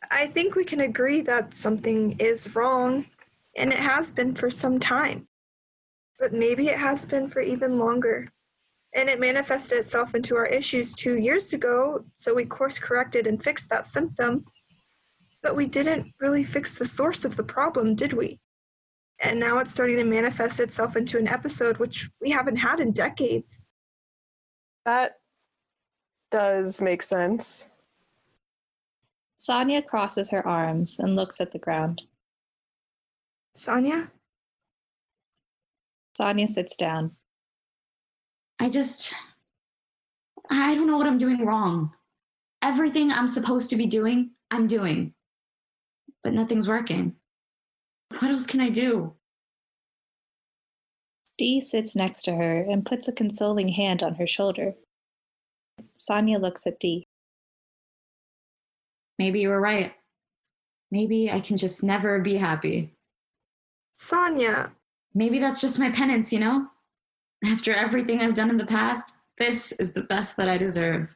I 0.09 0.27
think 0.27 0.55
we 0.55 0.65
can 0.65 0.81
agree 0.81 1.21
that 1.21 1.53
something 1.53 2.15
is 2.19 2.55
wrong, 2.55 3.05
and 3.55 3.71
it 3.71 3.79
has 3.79 4.11
been 4.11 4.33
for 4.33 4.49
some 4.49 4.79
time. 4.79 5.27
But 6.19 6.33
maybe 6.33 6.67
it 6.67 6.77
has 6.77 7.05
been 7.05 7.29
for 7.29 7.41
even 7.41 7.77
longer. 7.77 8.31
And 8.95 9.07
it 9.07 9.19
manifested 9.19 9.77
itself 9.77 10.15
into 10.15 10.35
our 10.35 10.47
issues 10.47 10.95
two 10.95 11.17
years 11.17 11.53
ago, 11.53 12.05
so 12.15 12.33
we 12.33 12.45
course 12.45 12.79
corrected 12.79 13.27
and 13.27 13.41
fixed 13.41 13.69
that 13.69 13.85
symptom. 13.85 14.45
But 15.43 15.55
we 15.55 15.67
didn't 15.67 16.11
really 16.19 16.43
fix 16.43 16.77
the 16.77 16.85
source 16.85 17.23
of 17.23 17.37
the 17.37 17.43
problem, 17.43 17.95
did 17.95 18.13
we? 18.13 18.39
And 19.21 19.39
now 19.39 19.59
it's 19.59 19.71
starting 19.71 19.97
to 19.97 20.03
manifest 20.03 20.59
itself 20.59 20.95
into 20.95 21.17
an 21.17 21.27
episode 21.27 21.77
which 21.77 22.09
we 22.21 22.29
haven't 22.29 22.55
had 22.57 22.79
in 22.79 22.91
decades. 22.91 23.67
That 24.85 25.17
does 26.31 26.81
make 26.81 27.03
sense. 27.03 27.67
Sonia 29.37 29.81
crosses 29.81 30.31
her 30.31 30.45
arms 30.45 30.99
and 30.99 31.15
looks 31.15 31.41
at 31.41 31.51
the 31.51 31.59
ground. 31.59 32.01
Sonia? 33.55 34.11
Sonia 36.13 36.47
sits 36.47 36.75
down. 36.75 37.11
I 38.59 38.69
just. 38.69 39.15
I 40.49 40.75
don't 40.75 40.87
know 40.87 40.97
what 40.97 41.07
I'm 41.07 41.17
doing 41.17 41.45
wrong. 41.45 41.91
Everything 42.61 43.11
I'm 43.11 43.27
supposed 43.27 43.69
to 43.69 43.75
be 43.75 43.85
doing, 43.85 44.31
I'm 44.51 44.67
doing. 44.67 45.13
But 46.23 46.33
nothing's 46.33 46.67
working. 46.67 47.15
What 48.19 48.31
else 48.31 48.45
can 48.45 48.61
I 48.61 48.69
do? 48.69 49.13
D 51.37 51.59
sits 51.61 51.95
next 51.95 52.23
to 52.23 52.35
her 52.35 52.61
and 52.61 52.85
puts 52.85 53.07
a 53.07 53.13
consoling 53.13 53.69
hand 53.69 54.03
on 54.03 54.15
her 54.15 54.27
shoulder. 54.27 54.73
Sonia 55.95 56.37
looks 56.37 56.67
at 56.67 56.79
D. 56.79 57.07
Maybe 59.17 59.39
you 59.39 59.49
were 59.49 59.61
right. 59.61 59.93
Maybe 60.91 61.31
I 61.31 61.39
can 61.39 61.57
just 61.57 61.83
never 61.83 62.19
be 62.19 62.35
happy. 62.35 62.93
Sonia, 63.93 64.71
Maybe 65.13 65.39
that's 65.39 65.61
just 65.61 65.79
my 65.79 65.89
penance, 65.89 66.31
you 66.31 66.39
know? 66.39 66.67
After 67.45 67.73
everything 67.73 68.21
I've 68.21 68.33
done 68.33 68.49
in 68.49 68.57
the 68.57 68.65
past, 68.65 69.15
this 69.37 69.71
is 69.73 69.93
the 69.93 70.01
best 70.01 70.37
that 70.37 70.49
I 70.49 70.57
deserve. 70.57 71.15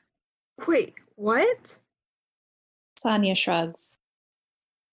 wait, 0.68 0.94
what? 1.16 1.78
Sonia 2.98 3.36
shrugs. 3.36 3.96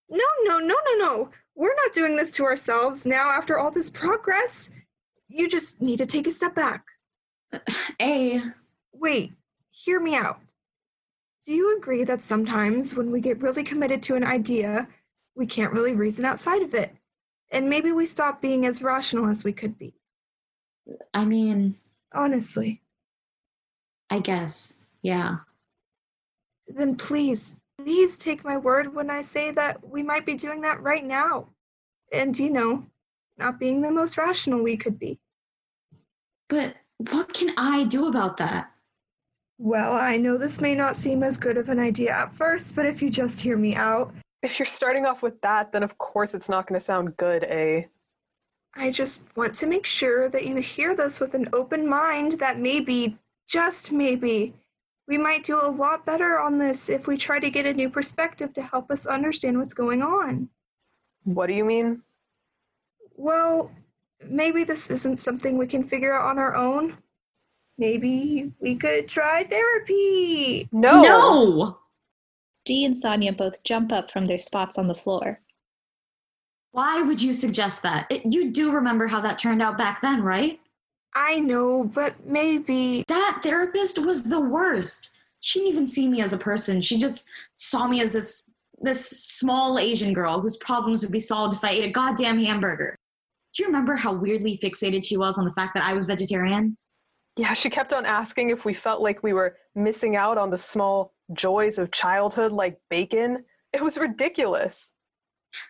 No, 0.09 0.25
no, 0.43 0.59
no, 0.59 0.75
no, 0.75 0.95
no. 0.99 1.31
We're 1.61 1.75
not 1.75 1.93
doing 1.93 2.17
this 2.17 2.31
to 2.33 2.47
ourselves 2.47 3.05
now 3.05 3.29
after 3.29 3.59
all 3.59 3.71
this 3.71 3.91
progress. 3.91 4.71
You 5.29 5.47
just 5.47 5.83
need 5.83 5.99
to 5.99 6.07
take 6.07 6.27
a 6.27 6.31
step 6.31 6.55
back. 6.55 6.87
A, 8.01 8.41
Wait, 8.95 9.35
hear 9.71 10.01
me 10.01 10.15
out. 10.15 10.41
Do 11.45 11.53
you 11.53 11.77
agree 11.77 12.03
that 12.05 12.23
sometimes 12.23 12.95
when 12.95 13.11
we 13.11 13.21
get 13.21 13.43
really 13.43 13.63
committed 13.63 14.03
to 14.05 14.15
an 14.15 14.25
idea, 14.25 14.89
we 15.35 15.45
can't 15.45 15.75
really 15.75 15.95
reason 15.95 16.25
outside 16.25 16.63
of 16.63 16.73
it? 16.73 16.97
And 17.53 17.69
maybe 17.69 17.93
we 17.93 18.07
stop 18.07 18.41
being 18.41 18.65
as 18.65 18.83
rational 18.83 19.29
as 19.29 19.45
we 19.45 19.53
could 19.53 19.77
be. 19.77 19.93
I 21.13 21.27
mean, 21.27 21.77
Honestly. 22.15 22.81
I 24.09 24.21
guess, 24.21 24.83
yeah. 25.03 25.41
Then 26.67 26.97
please, 26.97 27.60
please 27.85 28.19
take 28.19 28.45
my 28.45 28.57
word 28.57 28.95
when 28.95 29.11
I 29.11 29.23
say 29.23 29.51
that 29.53 29.89
we 29.89 30.03
might 30.03 30.27
be 30.27 30.35
doing 30.35 30.61
that 30.63 30.83
right 30.83 31.05
now. 31.05 31.49
And, 32.13 32.39
you 32.39 32.51
know, 32.51 32.85
not 33.39 33.59
being 33.59 33.81
the 33.81 33.91
most 33.91 34.19
rational 34.19 34.63
we 34.63 34.77
could 34.77 34.99
be. 34.99 35.21
But 36.49 36.75
what 37.11 37.33
can 37.33 37.55
I 37.57 37.85
do 37.85 38.07
about 38.07 38.37
that? 38.37 38.71
Well, 39.59 39.95
I 39.95 40.17
know 40.17 40.37
this 40.37 40.61
may 40.61 40.75
not 40.75 40.97
seem 40.97 41.23
as 41.23 41.39
good 41.39 41.57
of 41.57 41.69
an 41.69 41.79
idea 41.79 42.13
at 42.13 42.35
first, 42.35 42.75
but 42.75 42.87
if 42.87 43.01
you 43.01 43.09
just 43.11 43.41
hear 43.41 43.57
me 43.57 43.75
out, 43.75 44.13
If 44.43 44.59
you're 44.59 44.67
starting 44.67 45.05
off 45.05 45.23
with 45.23 45.41
that, 45.43 45.73
then 45.73 45.83
of 45.83 45.99
course 45.99 46.35
it's 46.35 46.49
not 46.49 46.67
going 46.67 46.81
to 46.81 46.85
sound 46.85 47.17
good, 47.17 47.45
eh? 47.45 47.85
I 48.75 48.91
just 48.91 49.25
want 49.37 49.55
to 49.57 49.67
make 49.67 49.85
sure 49.85 50.29
that 50.29 50.47
you 50.47 50.57
hear 50.57 50.95
this 50.95 51.21
with 51.21 51.35
an 51.35 51.49
open 51.53 51.87
mind 51.87 52.33
that 52.35 52.59
maybe, 52.59 53.19
just 53.49 53.93
maybe, 53.93 54.55
we 55.11 55.19
might 55.19 55.43
do 55.43 55.61
a 55.61 55.69
lot 55.69 56.07
better 56.07 56.39
on 56.39 56.59
this 56.59 56.89
if 56.89 57.09
we 57.09 57.17
try 57.17 57.41
to 57.41 57.51
get 57.51 57.67
a 57.67 57.75
new 57.75 57.91
perspective 57.91 58.53
to 58.55 58.63
help 58.63 58.93
us 58.93 59.07
understand 59.07 59.59
what's 59.59 59.75
going 59.75 60.03
on. 60.03 60.49
What 61.25 61.49
do 61.49 61.53
you 61.53 61.65
mean? 61.65 62.03
Well, 63.17 63.73
maybe 64.25 64.63
this 64.63 64.89
isn't 64.89 65.19
something 65.19 65.59
we 65.59 65.67
can 65.67 65.83
figure 65.83 66.15
out 66.15 66.31
on 66.31 66.39
our 66.39 66.55
own. 66.55 66.97
Maybe 67.77 68.53
we 68.61 68.77
could 68.77 69.09
try 69.09 69.43
therapy. 69.43 70.69
No! 70.71 71.03
No! 71.03 71.79
D 72.65 72.85
and 72.85 72.97
Sonia 72.97 73.33
both 73.33 73.65
jump 73.65 73.91
up 73.91 74.13
from 74.13 74.27
their 74.27 74.39
spots 74.39 74.79
on 74.79 74.87
the 74.87 74.95
floor. 74.95 75.41
Why 76.71 77.03
would 77.03 77.21
you 77.21 77.33
suggest 77.33 77.83
that? 77.83 78.07
It, 78.11 78.33
you 78.33 78.53
do 78.53 78.71
remember 78.71 79.09
how 79.09 79.21
that 79.23 79.41
turned 79.41 79.61
out 79.61 79.77
back 79.77 80.03
then, 80.03 80.23
right? 80.23 80.61
I 81.15 81.41
know, 81.41 81.85
but 81.85 82.25
maybe. 82.25 83.05
That 83.09 83.41
therapist 83.43 83.99
was 83.99 84.25
the 84.25 84.41
worst. 84.41 85.15
She 85.41 85.61
didn't 85.61 85.73
even 85.73 85.89
see 85.89 86.09
me 86.09 86.23
as 86.23 86.33
a 86.33 86.39
person. 86.39 86.81
She 86.81 86.99
just 86.99 87.29
saw 87.57 87.87
me 87.87 88.01
as 88.01 88.11
this 88.13 88.47
this 88.83 89.09
small 89.11 89.79
Asian 89.79 90.15
girl 90.15 90.41
whose 90.41 90.57
problems 90.57 91.03
would 91.03 91.13
be 91.13 91.21
solved 91.21 91.55
if 91.55 91.65
I 91.65 91.71
ate 91.71 91.85
a 91.85 91.91
goddamn 91.91 92.39
hamburger. 92.39 92.97
Do 93.55 93.63
you 93.63 93.67
remember 93.67 93.95
how 93.95 94.13
weirdly 94.15 94.59
fixated 94.63 95.05
she 95.05 95.17
was 95.17 95.37
on 95.37 95.45
the 95.45 95.53
fact 95.53 95.75
that 95.75 95.85
I 95.85 95.93
was 95.93 96.07
vegetarian? 96.07 96.77
Yeah, 97.37 97.53
she 97.53 97.69
kept 97.69 97.93
on 97.93 98.07
asking 98.07 98.51
if 98.51 98.65
we 98.65 98.75
felt 98.75 99.03
like 99.03 99.23
we 99.23 99.33
were 99.33 99.57
missing 99.75 100.17
out 100.17 100.39
on 100.39 100.51
the 100.51 100.59
small 100.59 101.13
joys 101.33 101.79
of 101.79 101.91
childhood 101.91 102.53
like 102.53 102.79
bacon. 102.89 103.45
It 103.73 103.83
was 103.83 103.99
ridiculous. 103.99 104.93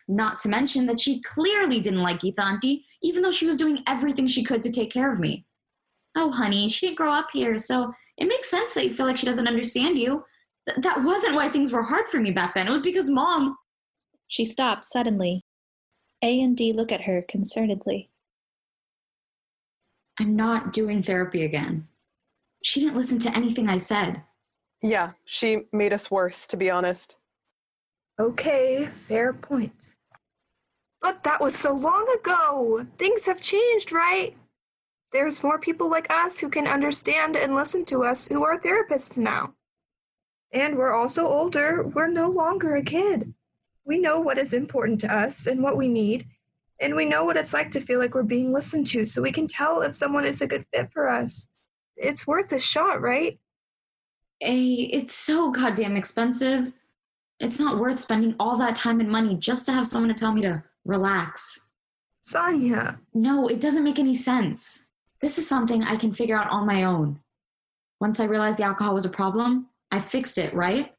Not 0.07 0.39
to 0.39 0.49
mention 0.49 0.85
that 0.87 0.99
she 0.99 1.21
clearly 1.21 1.79
didn't 1.79 2.03
like 2.03 2.19
Geeta 2.19 2.39
Auntie, 2.39 2.85
even 3.01 3.21
though 3.21 3.31
she 3.31 3.45
was 3.45 3.57
doing 3.57 3.83
everything 3.87 4.27
she 4.27 4.43
could 4.43 4.61
to 4.63 4.71
take 4.71 4.91
care 4.91 5.11
of 5.11 5.19
me. 5.19 5.45
Oh, 6.15 6.31
honey, 6.31 6.67
she 6.67 6.87
didn't 6.87 6.97
grow 6.97 7.13
up 7.13 7.29
here, 7.31 7.57
so 7.57 7.93
it 8.17 8.27
makes 8.27 8.49
sense 8.49 8.73
that 8.73 8.85
you 8.85 8.93
feel 8.93 9.05
like 9.05 9.17
she 9.17 9.25
doesn't 9.25 9.47
understand 9.47 9.97
you. 9.97 10.23
Th- 10.67 10.81
that 10.81 11.03
wasn't 11.03 11.35
why 11.35 11.49
things 11.49 11.71
were 11.71 11.83
hard 11.83 12.07
for 12.07 12.19
me 12.19 12.31
back 12.31 12.53
then. 12.53 12.67
It 12.67 12.71
was 12.71 12.81
because 12.81 13.09
mom. 13.09 13.57
She 14.27 14.45
stops 14.45 14.91
suddenly. 14.91 15.43
A 16.23 16.41
and 16.41 16.55
D 16.55 16.73
look 16.73 16.91
at 16.91 17.01
her 17.01 17.25
concernedly. 17.27 18.09
I'm 20.19 20.35
not 20.35 20.73
doing 20.73 21.01
therapy 21.01 21.43
again. 21.43 21.87
She 22.63 22.79
didn't 22.79 22.95
listen 22.95 23.17
to 23.19 23.35
anything 23.35 23.67
I 23.67 23.79
said. 23.79 24.21
Yeah, 24.83 25.11
she 25.25 25.63
made 25.71 25.93
us 25.93 26.11
worse, 26.11 26.45
to 26.47 26.57
be 26.57 26.69
honest. 26.69 27.17
Okay, 28.19 28.85
fair 28.85 29.33
point. 29.33 29.95
But 31.01 31.23
that 31.23 31.41
was 31.41 31.55
so 31.55 31.73
long 31.73 32.07
ago. 32.19 32.85
Things 32.97 33.25
have 33.25 33.41
changed, 33.41 33.91
right? 33.91 34.35
There's 35.11 35.43
more 35.43 35.59
people 35.59 35.89
like 35.89 36.11
us 36.11 36.39
who 36.39 36.49
can 36.49 36.67
understand 36.67 37.35
and 37.35 37.55
listen 37.55 37.85
to 37.85 38.03
us 38.03 38.27
who 38.27 38.43
are 38.43 38.59
therapists 38.59 39.17
now. 39.17 39.53
And 40.53 40.77
we're 40.77 40.93
also 40.93 41.25
older. 41.27 41.83
We're 41.83 42.07
no 42.07 42.29
longer 42.29 42.75
a 42.75 42.83
kid. 42.83 43.33
We 43.83 43.97
know 43.97 44.19
what 44.19 44.37
is 44.37 44.53
important 44.53 44.99
to 45.01 45.13
us 45.13 45.47
and 45.47 45.63
what 45.63 45.75
we 45.75 45.89
need, 45.89 46.27
and 46.79 46.95
we 46.95 47.05
know 47.05 47.25
what 47.25 47.37
it's 47.37 47.53
like 47.53 47.71
to 47.71 47.81
feel 47.81 47.99
like 47.99 48.13
we're 48.13 48.23
being 48.23 48.53
listened 48.53 48.87
to, 48.87 49.05
so 49.05 49.21
we 49.21 49.31
can 49.31 49.47
tell 49.47 49.81
if 49.81 49.95
someone 49.95 50.23
is 50.23 50.41
a 50.41 50.47
good 50.47 50.65
fit 50.73 50.91
for 50.93 51.09
us. 51.09 51.47
It's 51.97 52.27
worth 52.27 52.51
a 52.51 52.59
shot, 52.59 53.01
right? 53.01 53.39
A, 54.41 54.63
it's 54.63 55.13
so 55.13 55.51
goddamn 55.51 55.97
expensive. 55.97 56.73
It's 57.41 57.59
not 57.59 57.79
worth 57.79 57.99
spending 57.99 58.35
all 58.39 58.55
that 58.57 58.75
time 58.75 58.99
and 58.99 59.09
money 59.09 59.35
just 59.35 59.65
to 59.65 59.73
have 59.73 59.87
someone 59.87 60.09
to 60.09 60.13
tell 60.13 60.31
me 60.31 60.43
to 60.43 60.63
relax. 60.85 61.67
Sonia, 62.21 62.99
No, 63.15 63.47
it 63.47 63.59
doesn't 63.59 63.83
make 63.83 63.97
any 63.97 64.13
sense. 64.13 64.85
This 65.21 65.39
is 65.39 65.47
something 65.49 65.83
I 65.83 65.95
can 65.95 66.11
figure 66.11 66.37
out 66.37 66.51
on 66.51 66.67
my 66.67 66.83
own. 66.83 67.19
Once 67.99 68.19
I 68.19 68.25
realized 68.25 68.59
the 68.59 68.63
alcohol 68.63 68.93
was 68.93 69.05
a 69.05 69.09
problem, 69.09 69.69
I 69.89 69.99
fixed 69.99 70.37
it, 70.37 70.53
right? 70.53 70.93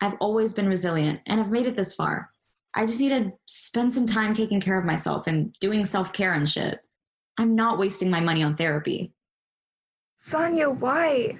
I've 0.00 0.16
always 0.20 0.52
been 0.52 0.66
resilient 0.66 1.20
and 1.26 1.40
I've 1.40 1.50
made 1.50 1.66
it 1.66 1.76
this 1.76 1.94
far. 1.94 2.30
I 2.74 2.84
just 2.84 3.00
need 3.00 3.10
to 3.10 3.32
spend 3.46 3.92
some 3.92 4.06
time 4.06 4.34
taking 4.34 4.60
care 4.60 4.78
of 4.78 4.84
myself 4.84 5.28
and 5.28 5.54
doing 5.60 5.84
self 5.84 6.12
care 6.12 6.34
and 6.34 6.48
shit. 6.48 6.80
I'm 7.38 7.54
not 7.54 7.78
wasting 7.78 8.10
my 8.10 8.20
money 8.20 8.42
on 8.42 8.56
therapy. 8.56 9.12
Sonia, 10.16 10.70
why? 10.70 11.38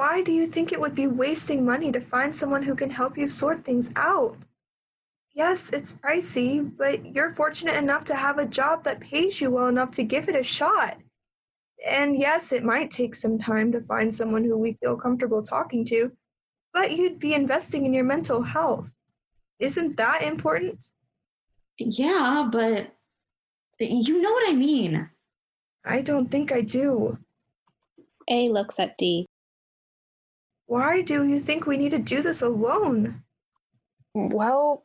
Why 0.00 0.22
do 0.22 0.32
you 0.32 0.46
think 0.46 0.72
it 0.72 0.80
would 0.80 0.94
be 0.94 1.06
wasting 1.06 1.62
money 1.62 1.92
to 1.92 2.00
find 2.00 2.34
someone 2.34 2.62
who 2.62 2.74
can 2.74 2.88
help 2.88 3.18
you 3.18 3.26
sort 3.26 3.66
things 3.66 3.92
out? 3.96 4.38
Yes, 5.34 5.74
it's 5.74 5.98
pricey, 5.98 6.74
but 6.74 7.14
you're 7.14 7.34
fortunate 7.34 7.76
enough 7.76 8.04
to 8.04 8.14
have 8.14 8.38
a 8.38 8.46
job 8.46 8.84
that 8.84 9.00
pays 9.00 9.42
you 9.42 9.50
well 9.50 9.68
enough 9.68 9.90
to 9.90 10.02
give 10.02 10.26
it 10.26 10.34
a 10.34 10.42
shot. 10.42 10.96
And 11.86 12.16
yes, 12.16 12.50
it 12.50 12.64
might 12.64 12.90
take 12.90 13.14
some 13.14 13.38
time 13.38 13.72
to 13.72 13.82
find 13.82 14.14
someone 14.14 14.44
who 14.44 14.56
we 14.56 14.78
feel 14.80 14.96
comfortable 14.96 15.42
talking 15.42 15.84
to, 15.92 16.12
but 16.72 16.96
you'd 16.96 17.18
be 17.18 17.34
investing 17.34 17.84
in 17.84 17.92
your 17.92 18.04
mental 18.04 18.40
health. 18.40 18.94
Isn't 19.58 19.98
that 19.98 20.22
important? 20.22 20.86
Yeah, 21.78 22.48
but 22.50 22.94
you 23.78 24.22
know 24.22 24.32
what 24.32 24.48
I 24.48 24.54
mean. 24.54 25.10
I 25.84 26.00
don't 26.00 26.30
think 26.30 26.52
I 26.52 26.62
do. 26.62 27.18
A 28.30 28.48
looks 28.48 28.80
at 28.80 28.96
D. 28.96 29.26
Why 30.70 31.02
do 31.02 31.26
you 31.26 31.40
think 31.40 31.66
we 31.66 31.76
need 31.76 31.90
to 31.90 31.98
do 31.98 32.22
this 32.22 32.42
alone? 32.42 33.24
Well, 34.14 34.84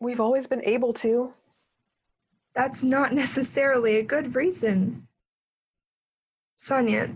we've 0.00 0.18
always 0.18 0.46
been 0.46 0.64
able 0.64 0.94
to. 0.94 1.34
That's 2.54 2.82
not 2.82 3.12
necessarily 3.12 3.98
a 3.98 4.02
good 4.02 4.34
reason. 4.34 5.08
Sonia, 6.56 7.10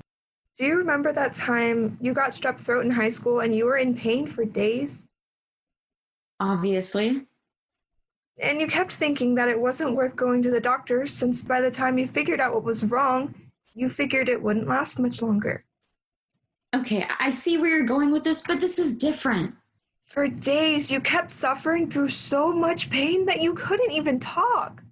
do 0.54 0.66
you 0.66 0.76
remember 0.76 1.14
that 1.14 1.32
time 1.32 1.96
you 1.98 2.12
got 2.12 2.32
strep 2.32 2.60
throat 2.60 2.84
in 2.84 2.90
high 2.90 3.08
school 3.08 3.40
and 3.40 3.54
you 3.54 3.64
were 3.64 3.78
in 3.78 3.96
pain 3.96 4.26
for 4.26 4.44
days? 4.44 5.08
Obviously. 6.38 7.24
And 8.38 8.60
you 8.60 8.66
kept 8.66 8.92
thinking 8.92 9.36
that 9.36 9.48
it 9.48 9.62
wasn't 9.62 9.96
worth 9.96 10.14
going 10.14 10.42
to 10.42 10.50
the 10.50 10.60
doctor 10.60 11.06
since 11.06 11.42
by 11.42 11.62
the 11.62 11.70
time 11.70 11.96
you 11.96 12.06
figured 12.06 12.38
out 12.38 12.52
what 12.52 12.64
was 12.64 12.84
wrong, 12.84 13.34
you 13.72 13.88
figured 13.88 14.28
it 14.28 14.42
wouldn't 14.42 14.68
last 14.68 14.98
much 14.98 15.22
longer. 15.22 15.64
Okay, 16.74 17.06
I 17.18 17.30
see 17.30 17.58
where 17.58 17.68
you're 17.68 17.84
going 17.84 18.12
with 18.12 18.22
this, 18.22 18.42
but 18.42 18.60
this 18.60 18.78
is 18.78 18.96
different. 18.96 19.54
For 20.04 20.28
days, 20.28 20.90
you 20.90 21.00
kept 21.00 21.30
suffering 21.30 21.88
through 21.88 22.10
so 22.10 22.52
much 22.52 22.90
pain 22.90 23.26
that 23.26 23.40
you 23.40 23.54
couldn't 23.54 23.92
even 23.92 24.20
talk. 24.20 24.82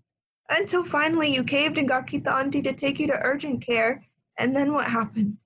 Until 0.50 0.82
finally 0.82 1.32
you 1.32 1.44
caved 1.44 1.78
and 1.78 1.88
got 1.88 2.06
Geeta 2.06 2.32
Auntie 2.32 2.62
to 2.62 2.72
take 2.72 2.98
you 2.98 3.06
to 3.08 3.20
urgent 3.22 3.64
care. 3.64 4.04
And 4.38 4.56
then 4.56 4.72
what 4.72 4.86
happened? 4.86 5.38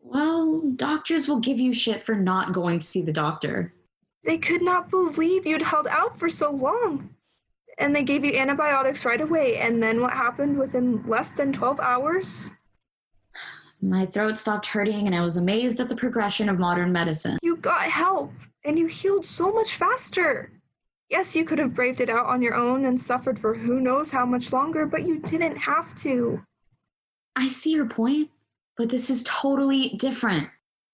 Well, 0.00 0.62
doctors 0.76 1.28
will 1.28 1.40
give 1.40 1.58
you 1.58 1.74
shit 1.74 2.06
for 2.06 2.14
not 2.14 2.52
going 2.52 2.78
to 2.78 2.86
see 2.86 3.02
the 3.02 3.12
doctor. 3.12 3.74
They 4.24 4.38
could 4.38 4.62
not 4.62 4.88
believe 4.88 5.46
you'd 5.46 5.62
held 5.62 5.86
out 5.88 6.18
for 6.18 6.28
so 6.28 6.50
long. 6.50 7.10
And 7.78 7.94
they 7.94 8.02
gave 8.02 8.24
you 8.24 8.32
antibiotics 8.34 9.04
right 9.04 9.20
away. 9.20 9.58
And 9.58 9.82
then 9.82 10.00
what 10.00 10.12
happened 10.12 10.58
within 10.58 11.06
less 11.06 11.32
than 11.32 11.52
12 11.52 11.78
hours? 11.80 12.52
My 13.80 14.06
throat 14.06 14.38
stopped 14.38 14.66
hurting, 14.66 15.06
and 15.06 15.14
I 15.14 15.20
was 15.20 15.36
amazed 15.36 15.78
at 15.80 15.88
the 15.88 15.96
progression 15.96 16.48
of 16.48 16.58
modern 16.58 16.92
medicine. 16.92 17.38
You 17.42 17.56
got 17.56 17.82
help 17.82 18.32
and 18.64 18.78
you 18.78 18.86
healed 18.86 19.24
so 19.24 19.52
much 19.52 19.74
faster. 19.74 20.52
Yes, 21.08 21.34
you 21.34 21.44
could 21.44 21.58
have 21.58 21.74
braved 21.74 22.00
it 22.00 22.10
out 22.10 22.26
on 22.26 22.42
your 22.42 22.54
own 22.54 22.84
and 22.84 23.00
suffered 23.00 23.38
for 23.38 23.54
who 23.54 23.80
knows 23.80 24.10
how 24.10 24.26
much 24.26 24.52
longer, 24.52 24.84
but 24.84 25.06
you 25.06 25.20
didn't 25.20 25.56
have 25.56 25.94
to. 25.96 26.42
I 27.34 27.48
see 27.48 27.72
your 27.72 27.86
point, 27.86 28.30
but 28.76 28.88
this 28.88 29.08
is 29.08 29.22
totally 29.24 29.90
different. 29.90 30.48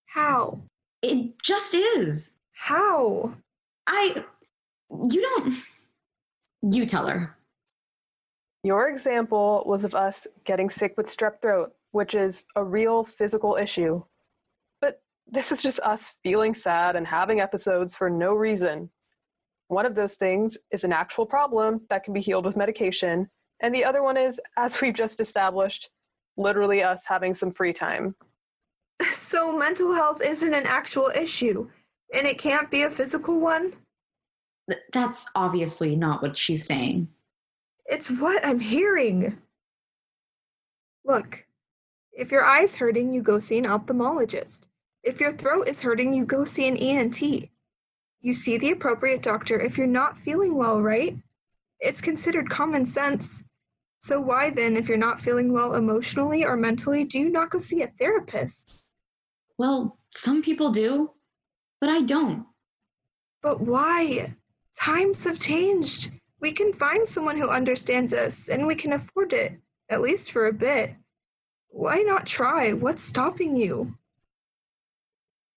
How? 0.06 0.60
It 1.02 1.42
just 1.42 1.74
is. 1.74 2.34
How? 2.52 3.34
I. 3.86 4.24
You 5.10 5.20
don't. 5.20 5.62
You 6.72 6.86
tell 6.86 7.08
her. 7.08 7.36
Your 8.62 8.88
example 8.88 9.64
was 9.66 9.84
of 9.84 9.94
us 9.94 10.26
getting 10.44 10.70
sick 10.70 10.96
with 10.96 11.14
strep 11.14 11.40
throat, 11.42 11.74
which 11.94 12.16
is 12.16 12.44
a 12.56 12.64
real 12.64 13.04
physical 13.04 13.54
issue. 13.54 14.02
But 14.80 15.00
this 15.28 15.52
is 15.52 15.62
just 15.62 15.78
us 15.78 16.12
feeling 16.24 16.52
sad 16.52 16.96
and 16.96 17.06
having 17.06 17.38
episodes 17.38 17.94
for 17.94 18.10
no 18.10 18.34
reason. 18.34 18.90
One 19.68 19.86
of 19.86 19.94
those 19.94 20.14
things 20.14 20.58
is 20.72 20.82
an 20.82 20.92
actual 20.92 21.24
problem 21.24 21.82
that 21.90 22.02
can 22.02 22.12
be 22.12 22.20
healed 22.20 22.46
with 22.46 22.56
medication, 22.56 23.30
and 23.62 23.72
the 23.72 23.84
other 23.84 24.02
one 24.02 24.16
is, 24.16 24.40
as 24.56 24.80
we've 24.80 24.92
just 24.92 25.20
established, 25.20 25.88
literally 26.36 26.82
us 26.82 27.06
having 27.06 27.32
some 27.32 27.52
free 27.52 27.72
time. 27.72 28.16
So, 29.12 29.56
mental 29.56 29.92
health 29.92 30.20
isn't 30.22 30.54
an 30.54 30.66
actual 30.66 31.10
issue, 31.14 31.68
and 32.12 32.26
it 32.26 32.38
can't 32.38 32.70
be 32.70 32.82
a 32.82 32.90
physical 32.90 33.38
one? 33.40 33.74
That's 34.92 35.28
obviously 35.34 35.94
not 35.94 36.22
what 36.22 36.36
she's 36.36 36.64
saying. 36.64 37.08
It's 37.86 38.10
what 38.10 38.44
I'm 38.46 38.60
hearing. 38.60 39.38
Look, 41.04 41.43
if 42.16 42.30
your 42.30 42.44
eye's 42.44 42.76
hurting, 42.76 43.12
you 43.12 43.22
go 43.22 43.38
see 43.38 43.58
an 43.58 43.64
ophthalmologist. 43.64 44.66
If 45.02 45.20
your 45.20 45.32
throat 45.32 45.68
is 45.68 45.82
hurting, 45.82 46.14
you 46.14 46.24
go 46.24 46.44
see 46.44 46.68
an 46.68 46.76
ENT. 46.76 47.20
You 48.20 48.32
see 48.32 48.56
the 48.56 48.70
appropriate 48.70 49.20
doctor 49.20 49.60
if 49.60 49.76
you're 49.76 49.86
not 49.86 50.18
feeling 50.18 50.54
well, 50.54 50.80
right? 50.80 51.18
It's 51.80 52.00
considered 52.00 52.48
common 52.48 52.86
sense. 52.86 53.44
So, 54.00 54.20
why 54.20 54.50
then, 54.50 54.76
if 54.76 54.88
you're 54.88 54.96
not 54.96 55.20
feeling 55.20 55.52
well 55.52 55.74
emotionally 55.74 56.44
or 56.44 56.56
mentally, 56.56 57.04
do 57.04 57.18
you 57.18 57.30
not 57.30 57.50
go 57.50 57.58
see 57.58 57.82
a 57.82 57.88
therapist? 57.88 58.82
Well, 59.58 59.98
some 60.10 60.42
people 60.42 60.70
do, 60.70 61.10
but 61.80 61.90
I 61.90 62.02
don't. 62.02 62.46
But 63.42 63.60
why? 63.60 64.36
Times 64.78 65.24
have 65.24 65.38
changed. 65.38 66.12
We 66.40 66.52
can 66.52 66.72
find 66.72 67.08
someone 67.08 67.36
who 67.36 67.48
understands 67.48 68.12
us, 68.12 68.48
and 68.48 68.66
we 68.66 68.74
can 68.74 68.92
afford 68.92 69.32
it, 69.32 69.60
at 69.88 70.00
least 70.00 70.30
for 70.30 70.46
a 70.46 70.52
bit. 70.52 70.94
Why 71.74 72.02
not 72.02 72.24
try? 72.24 72.72
What's 72.72 73.02
stopping 73.02 73.56
you? 73.56 73.98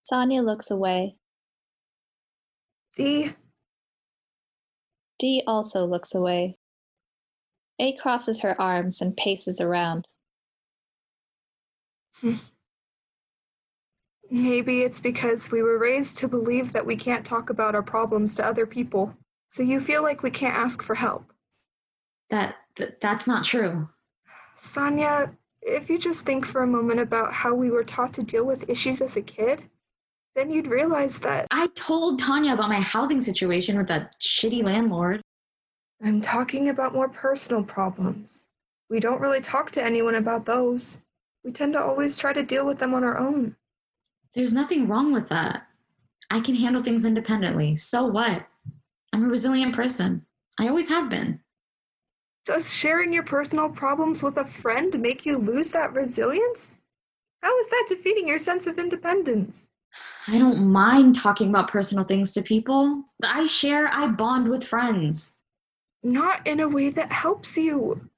Sonia 0.03 0.41
looks 0.41 0.71
away. 0.71 1.15
Dee, 2.95 3.33
D 5.19 5.43
also 5.45 5.85
looks 5.85 6.15
away. 6.15 6.57
A 7.77 7.95
crosses 7.97 8.41
her 8.41 8.59
arms 8.59 8.99
and 8.99 9.15
paces 9.15 9.61
around. 9.61 10.07
Hmm. 12.15 12.33
Maybe 14.31 14.81
it's 14.81 14.99
because 14.99 15.51
we 15.51 15.61
were 15.61 15.77
raised 15.77 16.17
to 16.17 16.27
believe 16.27 16.73
that 16.73 16.87
we 16.87 16.95
can't 16.95 17.25
talk 17.25 17.51
about 17.51 17.75
our 17.75 17.83
problems 17.83 18.33
to 18.35 18.45
other 18.45 18.65
people, 18.65 19.15
so 19.47 19.61
you 19.61 19.79
feel 19.79 20.01
like 20.01 20.23
we 20.23 20.31
can't 20.31 20.57
ask 20.57 20.81
for 20.81 20.95
help. 20.95 21.31
That, 22.31 22.55
that 22.77 22.99
that's 23.01 23.27
not 23.27 23.45
true. 23.45 23.89
Sonia, 24.55 25.37
if 25.67 25.89
you 25.89 25.99
just 25.99 26.25
think 26.25 26.45
for 26.45 26.63
a 26.63 26.67
moment 26.67 26.99
about 26.99 27.33
how 27.33 27.53
we 27.53 27.69
were 27.69 27.83
taught 27.83 28.13
to 28.13 28.23
deal 28.23 28.45
with 28.45 28.69
issues 28.69 29.01
as 29.01 29.17
a 29.17 29.21
kid, 29.21 29.63
then 30.35 30.49
you'd 30.49 30.67
realize 30.67 31.19
that 31.19 31.47
I 31.51 31.67
told 31.75 32.19
Tanya 32.19 32.53
about 32.53 32.69
my 32.69 32.79
housing 32.79 33.21
situation 33.21 33.77
with 33.77 33.87
that 33.87 34.15
shitty 34.21 34.63
landlord. 34.63 35.21
I'm 36.03 36.21
talking 36.21 36.69
about 36.69 36.93
more 36.93 37.09
personal 37.09 37.63
problems. 37.63 38.47
We 38.89 38.99
don't 38.99 39.19
really 39.19 39.41
talk 39.41 39.71
to 39.71 39.83
anyone 39.83 40.15
about 40.15 40.45
those. 40.45 41.01
We 41.43 41.51
tend 41.51 41.73
to 41.73 41.83
always 41.83 42.17
try 42.17 42.33
to 42.33 42.43
deal 42.43 42.65
with 42.65 42.79
them 42.79 42.93
on 42.93 43.03
our 43.03 43.17
own. 43.17 43.55
There's 44.33 44.53
nothing 44.53 44.87
wrong 44.87 45.11
with 45.11 45.27
that. 45.29 45.67
I 46.29 46.39
can 46.39 46.55
handle 46.55 46.83
things 46.83 47.03
independently. 47.03 47.75
So 47.75 48.05
what? 48.05 48.47
I'm 49.11 49.25
a 49.25 49.29
resilient 49.29 49.75
person. 49.75 50.25
I 50.59 50.67
always 50.67 50.89
have 50.89 51.09
been. 51.09 51.39
Does 52.47 52.73
sharing 52.73 53.11
your 53.11 53.23
personal 53.23 53.67
problems 53.67 54.23
with 54.23 54.37
a 54.37 54.45
friend 54.45 54.97
make 55.01 55.25
you 55.25 55.37
lose 55.37 55.71
that 55.71 55.93
resilience? 55.93 56.75
How 57.43 57.59
is 57.59 57.67
that 57.67 57.87
defeating 57.89 58.25
your 58.25 58.37
sense 58.37 58.67
of 58.67 58.79
independence? 58.79 59.67
I 60.29 60.39
don't 60.39 60.65
mind 60.65 61.15
talking 61.15 61.49
about 61.49 61.67
personal 61.67 62.05
things 62.05 62.31
to 62.31 62.41
people. 62.41 63.03
I 63.21 63.47
share, 63.47 63.89
I 63.89 64.07
bond 64.07 64.47
with 64.47 64.63
friends. 64.63 65.35
Not 66.01 66.47
in 66.47 66.61
a 66.61 66.69
way 66.69 66.89
that 66.89 67.11
helps 67.11 67.57
you. 67.57 68.09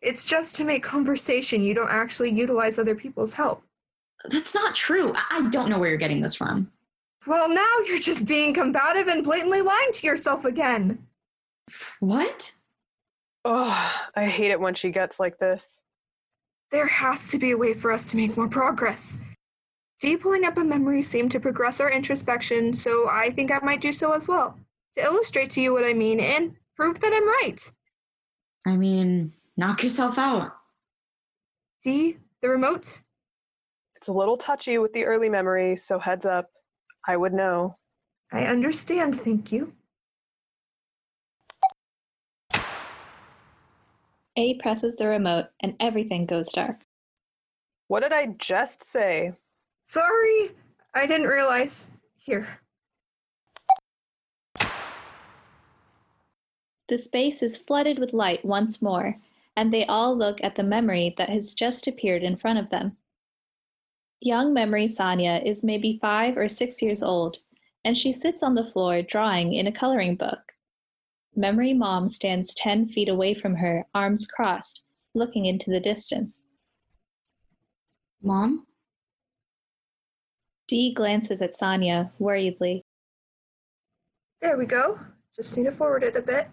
It's 0.00 0.24
just 0.24 0.56
to 0.56 0.64
make 0.64 0.82
conversation. 0.82 1.62
You 1.62 1.74
don't 1.74 1.90
actually 1.90 2.30
utilize 2.30 2.78
other 2.78 2.94
people's 2.94 3.34
help. 3.34 3.64
That's 4.30 4.54
not 4.54 4.74
true. 4.74 5.12
I 5.30 5.46
don't 5.50 5.68
know 5.68 5.78
where 5.78 5.90
you're 5.90 5.98
getting 5.98 6.22
this 6.22 6.34
from. 6.34 6.72
Well, 7.26 7.50
now 7.50 7.74
you're 7.86 7.98
just 7.98 8.26
being 8.26 8.54
combative 8.54 9.08
and 9.08 9.22
blatantly 9.22 9.60
lying 9.60 9.92
to 9.92 10.06
yourself 10.06 10.46
again. 10.46 11.06
What? 12.00 12.54
Oh, 13.44 13.92
I 14.16 14.26
hate 14.26 14.50
it 14.50 14.60
when 14.60 14.74
she 14.74 14.90
gets 14.90 15.20
like 15.20 15.38
this. 15.38 15.82
There 16.70 16.86
has 16.86 17.28
to 17.28 17.38
be 17.38 17.50
a 17.50 17.58
way 17.58 17.74
for 17.74 17.92
us 17.92 18.10
to 18.10 18.16
make 18.16 18.36
more 18.36 18.48
progress. 18.48 19.20
D 20.00 20.16
pulling 20.16 20.44
up 20.44 20.56
a 20.56 20.64
memory 20.64 21.02
seemed 21.02 21.30
to 21.32 21.40
progress 21.40 21.80
our 21.80 21.90
introspection, 21.90 22.74
so 22.74 23.08
I 23.08 23.30
think 23.30 23.52
I 23.52 23.58
might 23.62 23.80
do 23.80 23.92
so 23.92 24.12
as 24.12 24.26
well. 24.26 24.58
To 24.94 25.02
illustrate 25.02 25.50
to 25.50 25.60
you 25.60 25.72
what 25.72 25.84
I 25.84 25.92
mean 25.92 26.20
and 26.20 26.56
prove 26.76 27.00
that 27.00 27.12
I'm 27.12 27.26
right. 27.26 27.70
I 28.66 28.76
mean, 28.76 29.32
knock 29.56 29.82
yourself 29.82 30.18
out. 30.18 30.52
D, 31.82 32.16
the 32.40 32.48
remote? 32.48 33.00
It's 33.96 34.08
a 34.08 34.12
little 34.12 34.36
touchy 34.36 34.78
with 34.78 34.92
the 34.92 35.04
early 35.04 35.28
memory, 35.28 35.76
so 35.76 35.98
heads 35.98 36.26
up. 36.26 36.50
I 37.06 37.16
would 37.16 37.32
know. 37.32 37.76
I 38.32 38.46
understand, 38.46 39.20
thank 39.20 39.52
you. 39.52 39.74
A 44.36 44.54
presses 44.54 44.96
the 44.96 45.06
remote 45.06 45.46
and 45.60 45.76
everything 45.78 46.26
goes 46.26 46.52
dark. 46.52 46.80
What 47.88 48.02
did 48.02 48.12
I 48.12 48.26
just 48.38 48.90
say? 48.90 49.32
Sorry, 49.84 50.50
I 50.94 51.06
didn't 51.06 51.28
realize. 51.28 51.90
Here. 52.16 52.60
The 56.88 56.98
space 56.98 57.42
is 57.42 57.58
flooded 57.58 57.98
with 57.98 58.12
light 58.12 58.44
once 58.44 58.82
more, 58.82 59.18
and 59.56 59.72
they 59.72 59.86
all 59.86 60.16
look 60.16 60.42
at 60.42 60.56
the 60.56 60.62
memory 60.62 61.14
that 61.16 61.28
has 61.28 61.54
just 61.54 61.86
appeared 61.86 62.22
in 62.22 62.36
front 62.36 62.58
of 62.58 62.70
them. 62.70 62.96
Young 64.20 64.54
memory 64.54 64.88
Sonia 64.88 65.42
is 65.44 65.64
maybe 65.64 65.98
five 66.00 66.36
or 66.36 66.48
six 66.48 66.82
years 66.82 67.02
old, 67.02 67.38
and 67.84 67.96
she 67.96 68.12
sits 68.12 68.42
on 68.42 68.54
the 68.54 68.66
floor 68.66 69.02
drawing 69.02 69.52
in 69.52 69.66
a 69.66 69.72
coloring 69.72 70.16
book. 70.16 70.53
Memory 71.36 71.74
mom 71.74 72.08
stands 72.08 72.54
10 72.54 72.86
feet 72.86 73.08
away 73.08 73.34
from 73.34 73.56
her, 73.56 73.84
arms 73.92 74.26
crossed, 74.26 74.84
looking 75.14 75.46
into 75.46 75.70
the 75.70 75.80
distance. 75.80 76.44
Mom? 78.22 78.66
D 80.68 80.94
glances 80.94 81.42
at 81.42 81.52
Sonia 81.52 82.12
worriedly. 82.20 82.84
There 84.40 84.56
we 84.56 84.64
go. 84.64 84.98
Just 85.34 85.56
need 85.56 85.64
to 85.64 85.72
forward 85.72 86.04
it 86.04 86.14
a 86.14 86.22
bit. 86.22 86.48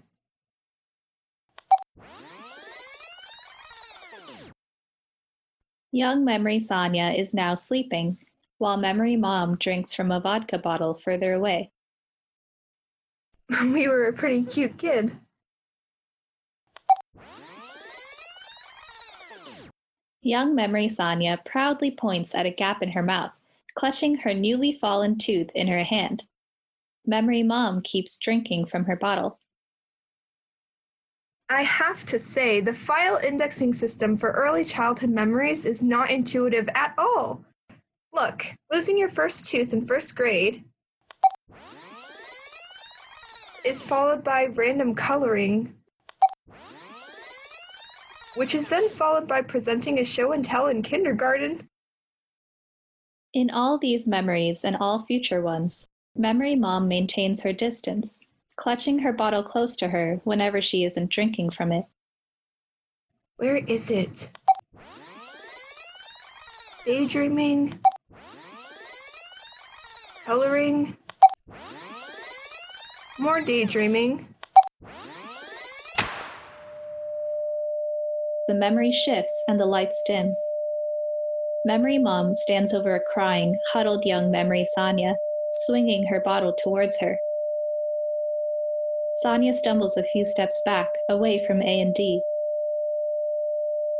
Young 5.92 6.26
memory 6.26 6.60
Sonia 6.60 7.10
is 7.10 7.34
now 7.34 7.54
sleeping, 7.54 8.18
while 8.58 8.78
memory 8.78 9.16
mom 9.16 9.58
drinks 9.58 9.94
from 9.94 10.12
a 10.12 10.20
vodka 10.20 10.58
bottle 10.58 10.96
further 10.96 11.34
away. 11.34 11.72
we 13.74 13.88
were 13.88 14.06
a 14.06 14.14
pretty 14.14 14.44
cute 14.44 14.78
kid. 14.78 15.12
Young 20.22 20.54
memory 20.54 20.88
Sonia 20.88 21.40
proudly 21.46 21.92
points 21.92 22.36
at 22.36 22.46
a 22.46 22.52
gap 22.52 22.84
in 22.84 22.92
her 22.92 23.02
mouth, 23.02 23.32
clutching 23.74 24.16
her 24.18 24.34
newly 24.34 24.74
fallen 24.74 25.18
tooth 25.18 25.50
in 25.56 25.68
her 25.68 25.84
hand. 25.84 26.24
Memory 27.06 27.42
mom 27.44 27.82
keeps 27.82 28.20
drinking 28.20 28.68
from 28.68 28.86
her 28.86 28.96
bottle. 28.96 29.40
I 31.50 31.64
have 31.64 32.06
to 32.06 32.20
say, 32.20 32.62
the 32.62 32.74
file 32.74 33.18
indexing 33.18 33.74
system 33.74 34.16
for 34.16 34.32
early 34.32 34.64
childhood 34.64 35.10
memories 35.10 35.66
is 35.66 35.84
not 35.84 36.12
intuitive 36.12 36.70
at 36.76 36.94
all. 36.98 37.44
Look, 38.14 38.46
losing 38.72 38.98
your 38.98 39.10
first 39.10 39.48
tooth 39.48 39.74
in 39.74 39.86
first 39.86 40.16
grade 40.16 40.64
is 43.66 43.86
followed 43.86 44.24
by 44.24 44.46
random 44.46 44.96
coloring, 44.96 45.76
which 48.36 48.56
is 48.56 48.70
then 48.70 48.90
followed 48.90 49.28
by 49.28 49.42
presenting 49.42 50.00
a 50.00 50.06
show 50.06 50.32
and 50.32 50.44
tell 50.44 50.68
in 50.68 50.82
kindergarten. 50.82 51.70
In 53.34 53.50
all 53.50 53.78
these 53.78 54.08
memories 54.08 54.64
and 54.64 54.76
all 54.76 55.06
future 55.06 55.42
ones, 55.42 55.88
memory 56.16 56.56
mom 56.56 56.88
maintains 56.88 57.44
her 57.44 57.54
distance, 57.54 58.20
clutching 58.56 59.00
her 59.00 59.14
bottle 59.14 59.44
close 59.44 59.76
to 59.78 59.90
her 59.90 60.20
whenever 60.24 60.62
she 60.62 60.84
isn't 60.84 61.10
drinking 61.10 61.52
from 61.52 61.72
it. 61.72 61.86
Where 63.38 63.58
is 63.58 63.90
it? 63.90 64.32
Daydreaming? 66.84 67.80
Coloring? 70.26 70.98
More 73.22 73.40
daydreaming. 73.40 74.34
The 78.48 78.56
memory 78.56 78.90
shifts 78.90 79.44
and 79.48 79.60
the 79.60 79.68
lights 79.68 80.02
dim. 80.02 80.38
Memory 81.64 82.00
mom 82.00 82.34
stands 82.34 82.74
over 82.74 82.96
a 82.96 83.00
crying, 83.00 83.60
huddled 83.74 84.06
young 84.06 84.32
memory 84.32 84.66
Sonia, 84.66 85.20
swinging 85.54 86.08
her 86.08 86.20
bottle 86.20 86.52
towards 86.52 87.00
her. 87.00 87.22
Sonia 89.14 89.54
stumbles 89.54 89.98
a 89.98 90.04
few 90.04 90.26
steps 90.26 90.60
back, 90.62 90.98
away 91.08 91.38
from 91.38 91.62
A 91.62 91.80
and 91.80 91.94
D. 91.94 92.24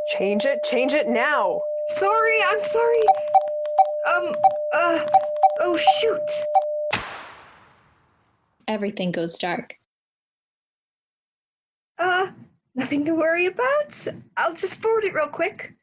Change 0.08 0.48
it, 0.48 0.64
change 0.64 0.94
it 0.94 1.08
now. 1.08 1.66
Sorry, 1.86 2.38
I'm 2.48 2.60
sorry. 2.60 3.04
Um, 4.12 4.34
uh, 4.72 5.06
oh 5.60 5.78
shoot. 5.78 6.48
Everything 8.72 9.12
goes 9.12 9.38
dark. 9.38 9.76
Uh, 12.00 12.32
nothing 12.74 13.04
to 13.04 13.14
worry 13.14 13.46
about. 13.46 14.08
I'll 14.38 14.54
just 14.54 14.82
forward 14.82 15.04
it 15.04 15.14
real 15.14 15.28
quick. 15.28 15.74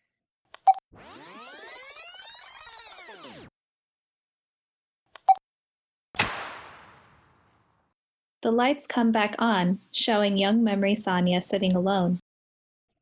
The 8.40 8.51
lights 8.51 8.87
come 8.87 9.12
back 9.12 9.35
on, 9.38 9.81
showing 9.92 10.38
young 10.38 10.64
memory 10.64 10.94
Sonia 10.94 11.42
sitting 11.42 11.77
alone. 11.77 12.20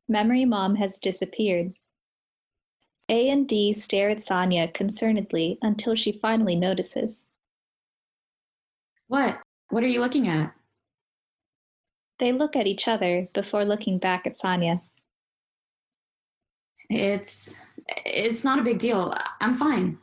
Memory 0.09 0.43
mom 0.43 0.75
has 0.75 0.99
disappeared. 0.99 1.71
A 3.07 3.29
and 3.29 3.47
D 3.47 3.71
stare 3.71 4.09
at 4.09 4.21
Sonia 4.21 4.67
concernedly 4.67 5.57
until 5.61 5.95
she 5.95 6.11
finally 6.11 6.57
notices. 6.57 7.23
What? 9.07 9.39
What 9.69 9.83
are 9.83 9.87
you 9.87 9.99
looking 9.99 10.27
at? 10.27 10.53
They 12.19 12.31
look 12.31 12.55
at 12.55 12.67
each 12.67 12.87
other 12.87 13.27
before 13.33 13.65
looking 13.65 13.99
back 13.99 14.25
at 14.25 14.35
Sonia. 14.35 14.81
It's 16.89 17.57
it's 18.05 18.43
not 18.43 18.59
a 18.59 18.63
big 18.63 18.79
deal. 18.79 19.13
I'm 19.41 19.55
fine. 19.55 19.99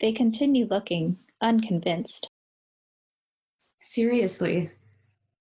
They 0.00 0.12
continue 0.12 0.66
looking, 0.66 1.18
unconvinced. 1.40 2.28
Seriously. 3.80 4.70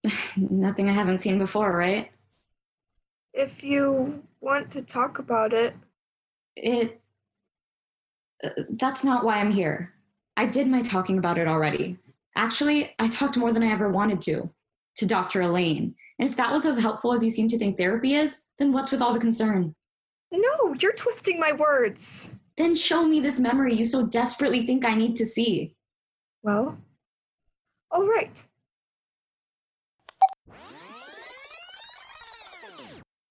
Nothing 0.37 0.89
I 0.89 0.93
haven't 0.93 1.19
seen 1.19 1.39
before, 1.39 1.75
right? 1.75 2.11
If 3.33 3.63
you 3.63 4.23
want 4.41 4.69
to 4.71 4.81
talk 4.81 5.19
about 5.19 5.53
it, 5.53 5.75
It 6.55 6.99
Uh, 8.43 8.49
That's 8.71 9.03
not 9.03 9.23
why 9.23 9.39
I'm 9.39 9.51
here. 9.51 9.93
I 10.37 10.45
did 10.45 10.67
my 10.67 10.81
talking 10.81 11.17
about 11.17 11.37
it 11.37 11.47
already. 11.47 11.97
Actually, 12.35 12.93
I 12.97 13.07
talked 13.07 13.37
more 13.37 13.51
than 13.51 13.63
I 13.63 13.71
ever 13.71 13.89
wanted 13.89 14.21
to, 14.23 14.49
to 14.97 15.05
Dr. 15.05 15.41
Elaine. 15.41 15.95
And 16.19 16.29
if 16.29 16.35
that 16.37 16.51
was 16.51 16.65
as 16.65 16.79
helpful 16.79 17.13
as 17.13 17.23
you 17.23 17.31
seem 17.31 17.49
to 17.49 17.57
think 17.57 17.77
therapy 17.77 18.15
is, 18.15 18.43
then 18.59 18.71
what's 18.71 18.91
with 18.91 19.01
all 19.01 19.13
the 19.13 19.19
concern? 19.19 19.75
No, 20.31 20.73
you're 20.79 20.93
twisting 20.93 21.39
my 21.39 21.51
words. 21.51 22.35
Then 22.57 22.75
show 22.75 23.05
me 23.05 23.19
this 23.19 23.39
memory 23.39 23.73
you 23.73 23.85
so 23.85 24.05
desperately 24.07 24.65
think 24.65 24.85
I 24.85 24.93
need 24.93 25.15
to 25.17 25.25
see. 25.25 25.75
Well, 26.43 26.77
all 27.89 28.07
right. 28.07 28.45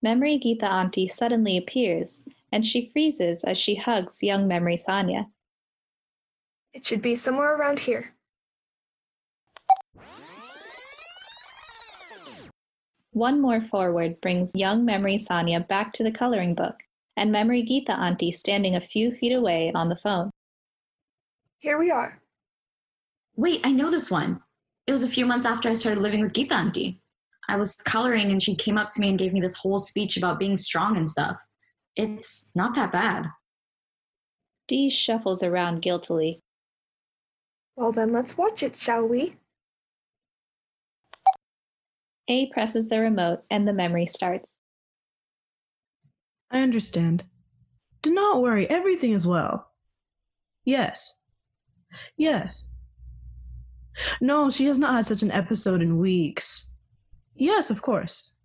Memory 0.03 0.39
Geeta 0.39 0.65
Auntie 0.65 1.09
suddenly 1.09 1.57
appears, 1.57 2.25
and 2.53 2.65
she 2.65 2.87
freezes 2.87 3.45
as 3.45 3.59
she 3.59 3.75
hugs 3.75 4.23
young 4.23 4.49
Memory 4.49 4.77
Sanya. 4.77 5.27
It 6.73 6.85
should 6.85 7.03
be 7.03 7.15
somewhere 7.17 7.57
around 7.57 7.81
here. 7.81 8.15
One 13.13 13.41
more 13.41 13.61
forward 13.61 14.21
brings 14.21 14.53
young 14.55 14.85
Memory 14.85 15.17
Sanya 15.17 15.67
back 15.67 15.93
to 15.95 16.05
the 16.05 16.13
coloring 16.13 16.55
book, 16.55 16.77
and 17.17 17.33
Memory 17.33 17.65
Geeta 17.65 17.91
Auntie 17.99 18.31
standing 18.31 18.77
a 18.77 18.81
few 18.81 19.13
feet 19.13 19.33
away 19.33 19.73
on 19.75 19.89
the 19.89 19.97
phone. 19.97 20.31
Here 21.59 21.79
we 21.79 21.91
are. 21.91 22.21
Wait, 23.37 23.61
I 23.65 23.73
know 23.73 23.91
this 23.91 24.11
one. 24.11 24.41
It 24.87 24.93
was 24.93 25.03
a 25.03 25.09
few 25.09 25.27
months 25.27 25.45
after 25.45 25.69
I 25.69 25.73
started 25.73 26.03
living 26.03 26.21
with 26.21 26.33
Geeta 26.33 26.53
Auntie. 26.53 27.01
I 27.49 27.57
was 27.57 27.75
coloring 27.75 28.31
and 28.31 28.41
she 28.41 28.55
came 28.55 28.79
up 28.79 28.91
to 28.91 29.01
me 29.01 29.09
and 29.09 29.19
gave 29.19 29.33
me 29.33 29.41
this 29.41 29.57
whole 29.57 29.79
speech 29.79 30.17
about 30.17 30.39
being 30.39 30.57
strong 30.57 30.97
and 30.97 31.11
stuff. 31.11 31.45
It's 31.97 32.53
not 32.55 32.75
that 32.77 32.93
bad. 32.93 33.27
D 34.69 34.89
shuffles 34.89 35.43
around 35.43 35.83
guiltily. 35.83 36.41
Well, 37.75 37.91
then 37.91 38.13
let's 38.13 38.39
watch 38.39 38.63
it, 38.63 38.77
shall 38.77 39.09
we? 39.09 39.35
A 42.31 42.47
presses 42.53 42.89
the 42.89 43.01
remote, 43.01 43.43
and 43.51 43.67
the 43.67 43.73
memory 43.73 44.07
starts. 44.07 44.61
I 46.49 46.61
understand. 46.61 47.25
Do 48.03 48.15
not 48.15 48.41
worry, 48.41 48.71
everything 48.71 49.11
is 49.11 49.27
well. 49.27 49.73
Yes. 50.65 51.17
Yes. 52.17 52.71
No, 54.21 54.49
she 54.49 54.67
has 54.67 54.79
not 54.79 54.95
had 54.95 55.07
such 55.07 55.25
an 55.25 55.33
episode 55.33 55.83
in 55.83 55.99
weeks. 55.99 56.71
Yes, 57.35 57.69
of 57.69 57.83
course. 57.83 58.39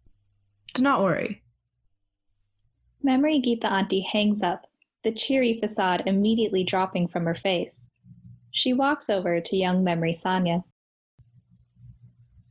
Do 0.74 0.82
not 0.82 1.04
worry. 1.04 1.44
Memory 3.04 3.40
Geeta 3.40 3.66
Auntie 3.66 4.02
hangs 4.02 4.42
up, 4.42 4.66
the 5.04 5.12
cheery 5.12 5.60
facade 5.60 6.02
immediately 6.08 6.64
dropping 6.64 7.08
from 7.08 7.26
her 7.26 7.36
face. 7.36 7.86
She 8.50 8.74
walks 8.74 9.12
over 9.12 9.40
to 9.40 9.56
young 9.56 9.84
Memory 9.84 10.14
Sanya. 10.14 10.64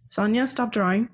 Sonia, 0.08 0.46
stop 0.46 0.70
drawing. 0.70 1.08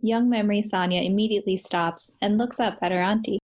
Young 0.00 0.30
Memory 0.30 0.62
Sanya 0.62 1.04
immediately 1.04 1.56
stops 1.56 2.16
and 2.20 2.38
looks 2.38 2.60
up 2.60 2.78
at 2.82 2.92
her 2.92 3.02
auntie. 3.02 3.38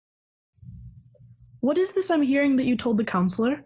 What 1.62 1.78
is 1.78 1.92
this 1.92 2.12
I'm 2.12 2.22
hearing 2.22 2.56
that 2.58 2.66
you 2.66 2.76
told 2.76 2.98
the 2.98 3.04
counselor? 3.04 3.64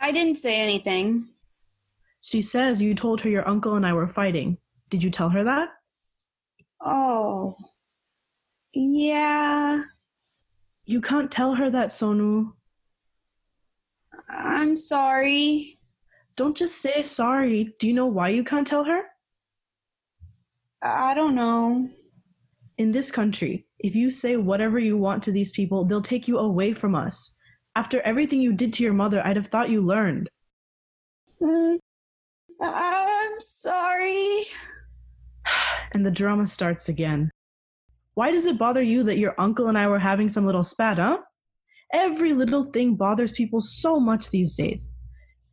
I 0.00 0.10
didn't 0.10 0.36
say 0.36 0.60
anything. 0.60 1.26
She 2.22 2.42
says 2.42 2.80
you 2.82 2.94
told 2.94 3.20
her 3.20 3.28
your 3.28 3.48
uncle 3.48 3.74
and 3.74 3.86
I 3.86 3.92
were 3.92 4.08
fighting. 4.08 4.56
Did 4.88 5.04
you 5.04 5.10
tell 5.10 5.28
her 5.28 5.44
that? 5.44 5.68
Oh. 6.80 7.56
Yeah. 8.72 9.82
You 10.84 11.00
can't 11.00 11.30
tell 11.30 11.54
her 11.54 11.70
that, 11.70 11.90
Sonu. 11.90 12.52
I'm 14.30 14.76
sorry. 14.76 15.66
Don't 16.36 16.56
just 16.56 16.80
say 16.80 17.02
sorry. 17.02 17.74
Do 17.78 17.86
you 17.86 17.92
know 17.92 18.06
why 18.06 18.30
you 18.30 18.42
can't 18.42 18.66
tell 18.66 18.84
her? 18.84 19.04
I 20.82 21.14
don't 21.14 21.34
know. 21.34 21.88
In 22.78 22.92
this 22.92 23.10
country, 23.10 23.66
if 23.78 23.94
you 23.94 24.10
say 24.10 24.36
whatever 24.36 24.78
you 24.78 24.96
want 24.96 25.22
to 25.24 25.32
these 25.32 25.50
people, 25.50 25.84
they'll 25.84 26.00
take 26.00 26.26
you 26.26 26.38
away 26.38 26.72
from 26.72 26.94
us. 26.94 27.36
After 27.76 28.00
everything 28.00 28.40
you 28.40 28.54
did 28.54 28.72
to 28.74 28.84
your 28.84 28.94
mother, 28.94 29.24
I'd 29.24 29.36
have 29.36 29.48
thought 29.48 29.68
you 29.70 29.82
learned. 29.82 30.30
Mm, 31.40 31.78
I'm 32.60 33.40
sorry. 33.40 34.40
And 35.92 36.06
the 36.06 36.10
drama 36.10 36.46
starts 36.46 36.88
again. 36.88 37.30
Why 38.14 38.30
does 38.30 38.46
it 38.46 38.58
bother 38.58 38.82
you 38.82 39.02
that 39.04 39.18
your 39.18 39.34
uncle 39.38 39.66
and 39.66 39.76
I 39.76 39.88
were 39.88 39.98
having 39.98 40.28
some 40.28 40.46
little 40.46 40.62
spat, 40.62 40.98
huh? 40.98 41.18
Every 41.92 42.32
little 42.32 42.70
thing 42.70 42.94
bothers 42.94 43.32
people 43.32 43.60
so 43.60 43.98
much 43.98 44.30
these 44.30 44.54
days. 44.54 44.92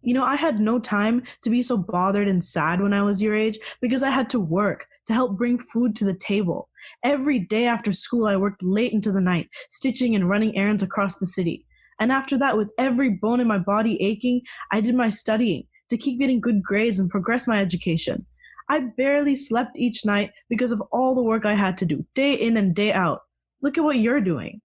You 0.03 0.13
know, 0.13 0.23
I 0.23 0.35
had 0.35 0.59
no 0.59 0.77
time 0.77 1.23
to 1.41 1.49
be 1.49 1.63
so 1.63 1.75
bothered 1.75 2.27
and 2.27 2.43
sad 2.43 2.81
when 2.81 2.93
I 2.93 3.01
was 3.01 3.21
your 3.21 3.35
age 3.35 3.57
because 3.81 4.03
I 4.03 4.11
had 4.11 4.29
to 4.29 4.39
work 4.39 4.85
to 5.07 5.13
help 5.13 5.37
bring 5.37 5.57
food 5.73 5.95
to 5.95 6.05
the 6.05 6.13
table. 6.13 6.69
Every 7.03 7.39
day 7.39 7.65
after 7.65 7.91
school, 7.91 8.27
I 8.27 8.37
worked 8.37 8.61
late 8.61 8.93
into 8.93 9.11
the 9.11 9.21
night, 9.21 9.49
stitching 9.69 10.15
and 10.15 10.29
running 10.29 10.55
errands 10.57 10.83
across 10.83 11.17
the 11.17 11.25
city. 11.25 11.65
And 11.99 12.11
after 12.11 12.37
that, 12.37 12.55
with 12.55 12.69
every 12.77 13.11
bone 13.11 13.39
in 13.39 13.47
my 13.47 13.57
body 13.57 13.97
aching, 14.01 14.41
I 14.71 14.81
did 14.81 14.95
my 14.95 15.09
studying 15.09 15.63
to 15.89 15.97
keep 15.97 16.19
getting 16.19 16.41
good 16.41 16.61
grades 16.61 16.99
and 16.99 17.09
progress 17.09 17.47
my 17.47 17.59
education. 17.59 18.25
I 18.69 18.81
barely 18.97 19.33
slept 19.33 19.77
each 19.77 20.05
night 20.05 20.31
because 20.49 20.71
of 20.71 20.81
all 20.91 21.15
the 21.15 21.23
work 21.23 21.45
I 21.45 21.55
had 21.55 21.77
to 21.79 21.85
do, 21.85 22.05
day 22.13 22.33
in 22.33 22.57
and 22.57 22.75
day 22.75 22.91
out. 22.91 23.21
Look 23.61 23.77
at 23.77 23.83
what 23.83 23.99
you're 23.99 24.21
doing. 24.21 24.61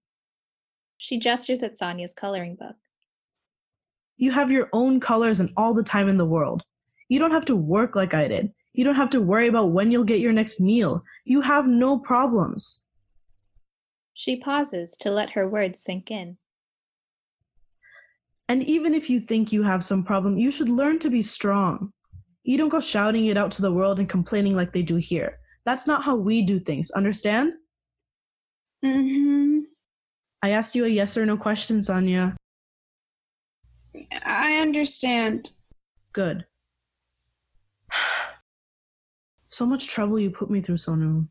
She 0.99 1.19
gestures 1.19 1.63
at 1.63 1.79
Sanya's 1.79 2.13
coloring 2.13 2.57
book. 2.57 2.77
You 4.17 4.33
have 4.33 4.51
your 4.51 4.69
own 4.73 5.01
colors 5.01 5.41
and 5.41 5.51
all 5.57 5.73
the 5.73 5.83
time 5.83 6.09
in 6.09 6.17
the 6.17 6.27
world. 6.27 6.63
You 7.09 7.19
don't 7.19 7.31
have 7.33 7.45
to 7.47 7.57
work 7.57 7.95
like 7.95 8.13
I 8.13 8.29
did. 8.29 8.53
You 8.73 8.85
don't 8.85 8.95
have 8.95 9.11
to 9.11 9.21
worry 9.21 9.49
about 9.49 9.73
when 9.73 9.91
you'll 9.91 10.05
get 10.05 10.21
your 10.21 10.33
next 10.33 10.61
meal. 10.61 11.05
You 11.25 11.41
have 11.43 11.67
no 11.67 11.99
problems. 11.99 12.83
She 14.15 14.41
pauses 14.41 14.97
to 15.01 15.11
let 15.11 15.31
her 15.31 15.49
words 15.49 15.83
sink 15.83 16.11
in. 16.11 16.39
And 18.49 18.63
even 18.65 18.95
if 18.95 19.09
you 19.09 19.21
think 19.21 19.53
you 19.53 19.63
have 19.63 19.85
some 19.85 20.05
problem, 20.05 20.37
you 20.37 20.51
should 20.51 20.69
learn 20.69 20.99
to 21.01 21.11
be 21.11 21.23
strong. 21.23 21.93
You 22.45 22.59
don't 22.59 22.69
go 22.69 22.81
shouting 22.81 23.27
it 23.27 23.37
out 23.37 23.51
to 23.53 23.63
the 23.63 23.73
world 23.73 23.99
and 23.99 24.09
complaining 24.09 24.57
like 24.57 24.73
they 24.73 24.83
do 24.83 24.97
here. 24.97 25.39
That's 25.65 25.87
not 25.87 26.03
how 26.03 26.17
we 26.17 26.43
do 26.43 26.59
things, 26.59 26.91
understand? 26.91 27.55
hmm 28.85 29.61
I 30.43 30.51
asked 30.51 30.75
you 30.75 30.85
a 30.85 30.89
yes 30.89 31.17
or 31.17 31.25
no 31.25 31.37
question, 31.37 31.83
Sonia. 31.83 32.37
I 34.27 34.55
understand. 34.61 35.51
Good. 36.13 36.45
So 39.53 39.67
much 39.67 39.87
trouble 39.87 40.19
you 40.19 40.31
put 40.31 40.51
me 40.51 40.63
through, 40.63 40.79
Sonu. 40.79 41.29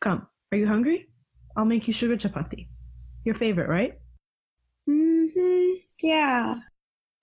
Come, 0.00 0.28
are 0.52 0.58
you 0.58 0.68
hungry? 0.68 1.08
I'll 1.56 1.64
make 1.64 1.88
you 1.88 1.92
sugar 1.92 2.16
chapati. 2.16 2.68
Your 3.24 3.34
favorite, 3.34 3.68
right? 3.68 3.98
Mm-hmm. 4.88 5.78
Yeah. 6.02 6.54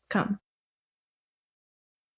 Come. 0.10 0.40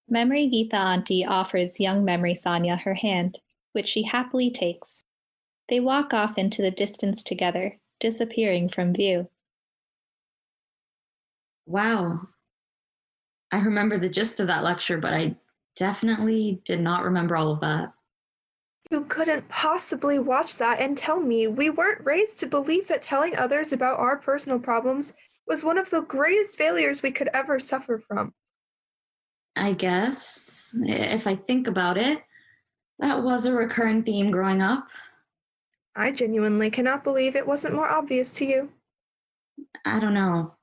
Memory 0.10 0.50
Geeta 0.50 0.74
Auntie 0.74 1.26
offers 1.26 1.80
young 1.80 2.04
Memory 2.04 2.34
Sanya 2.34 2.82
her 2.82 2.96
hand, 2.96 3.38
which 3.74 3.88
she 3.88 4.02
happily 4.02 4.50
takes. 4.50 5.04
They 5.70 5.80
walk 5.80 6.12
off 6.12 6.40
into 6.40 6.64
the 6.64 6.72
distance 6.72 7.22
together, 7.22 7.78
disappearing 8.00 8.70
from 8.70 8.96
view. 8.96 9.30
Wow. 11.68 12.22
I 13.52 13.60
remember 13.60 14.00
the 14.00 14.10
gist 14.10 14.40
of 14.40 14.48
that 14.48 14.64
lecture, 14.64 14.98
but 14.98 15.14
I 15.14 15.36
definitely 15.76 16.62
did 16.66 16.82
not 16.82 17.04
remember 17.04 17.36
all 17.36 17.52
of 17.52 17.60
that. 17.62 17.92
You 18.92 19.06
couldn't 19.06 19.50
possibly 19.50 20.18
watch 20.18 20.58
that 20.58 20.80
and 20.80 20.98
tell 20.98 21.20
me 21.20 21.48
we 21.48 21.70
weren't 21.70 22.06
raised 22.06 22.40
to 22.40 22.48
believe 22.48 22.88
that 22.88 23.02
telling 23.02 23.36
others 23.36 23.72
about 23.72 24.00
our 24.00 24.18
personal 24.18 24.60
problems 24.60 25.14
was 25.48 25.64
one 25.64 25.78
of 25.78 25.90
the 25.90 26.02
greatest 26.02 26.58
failures 26.58 27.04
we 27.04 27.12
could 27.12 27.30
ever 27.34 27.60
suffer 27.60 28.00
from. 28.00 28.34
I 29.56 29.74
guess, 29.74 30.76
if 30.84 31.28
I 31.28 31.36
think 31.36 31.68
about 31.68 31.98
it, 31.98 32.24
that 33.00 33.24
was 33.24 33.46
a 33.46 33.54
recurring 33.54 34.04
theme 34.04 34.32
growing 34.32 34.62
up. 34.62 34.88
I 35.96 36.12
genuinely 36.12 36.70
cannot 36.70 37.04
believe 37.04 37.36
it 37.36 37.48
wasn't 37.48 37.76
more 37.76 37.90
obvious 37.90 38.34
to 38.36 38.46
you. 38.46 38.70
I 39.86 40.00
don't 40.00 40.14
know. 40.14 40.56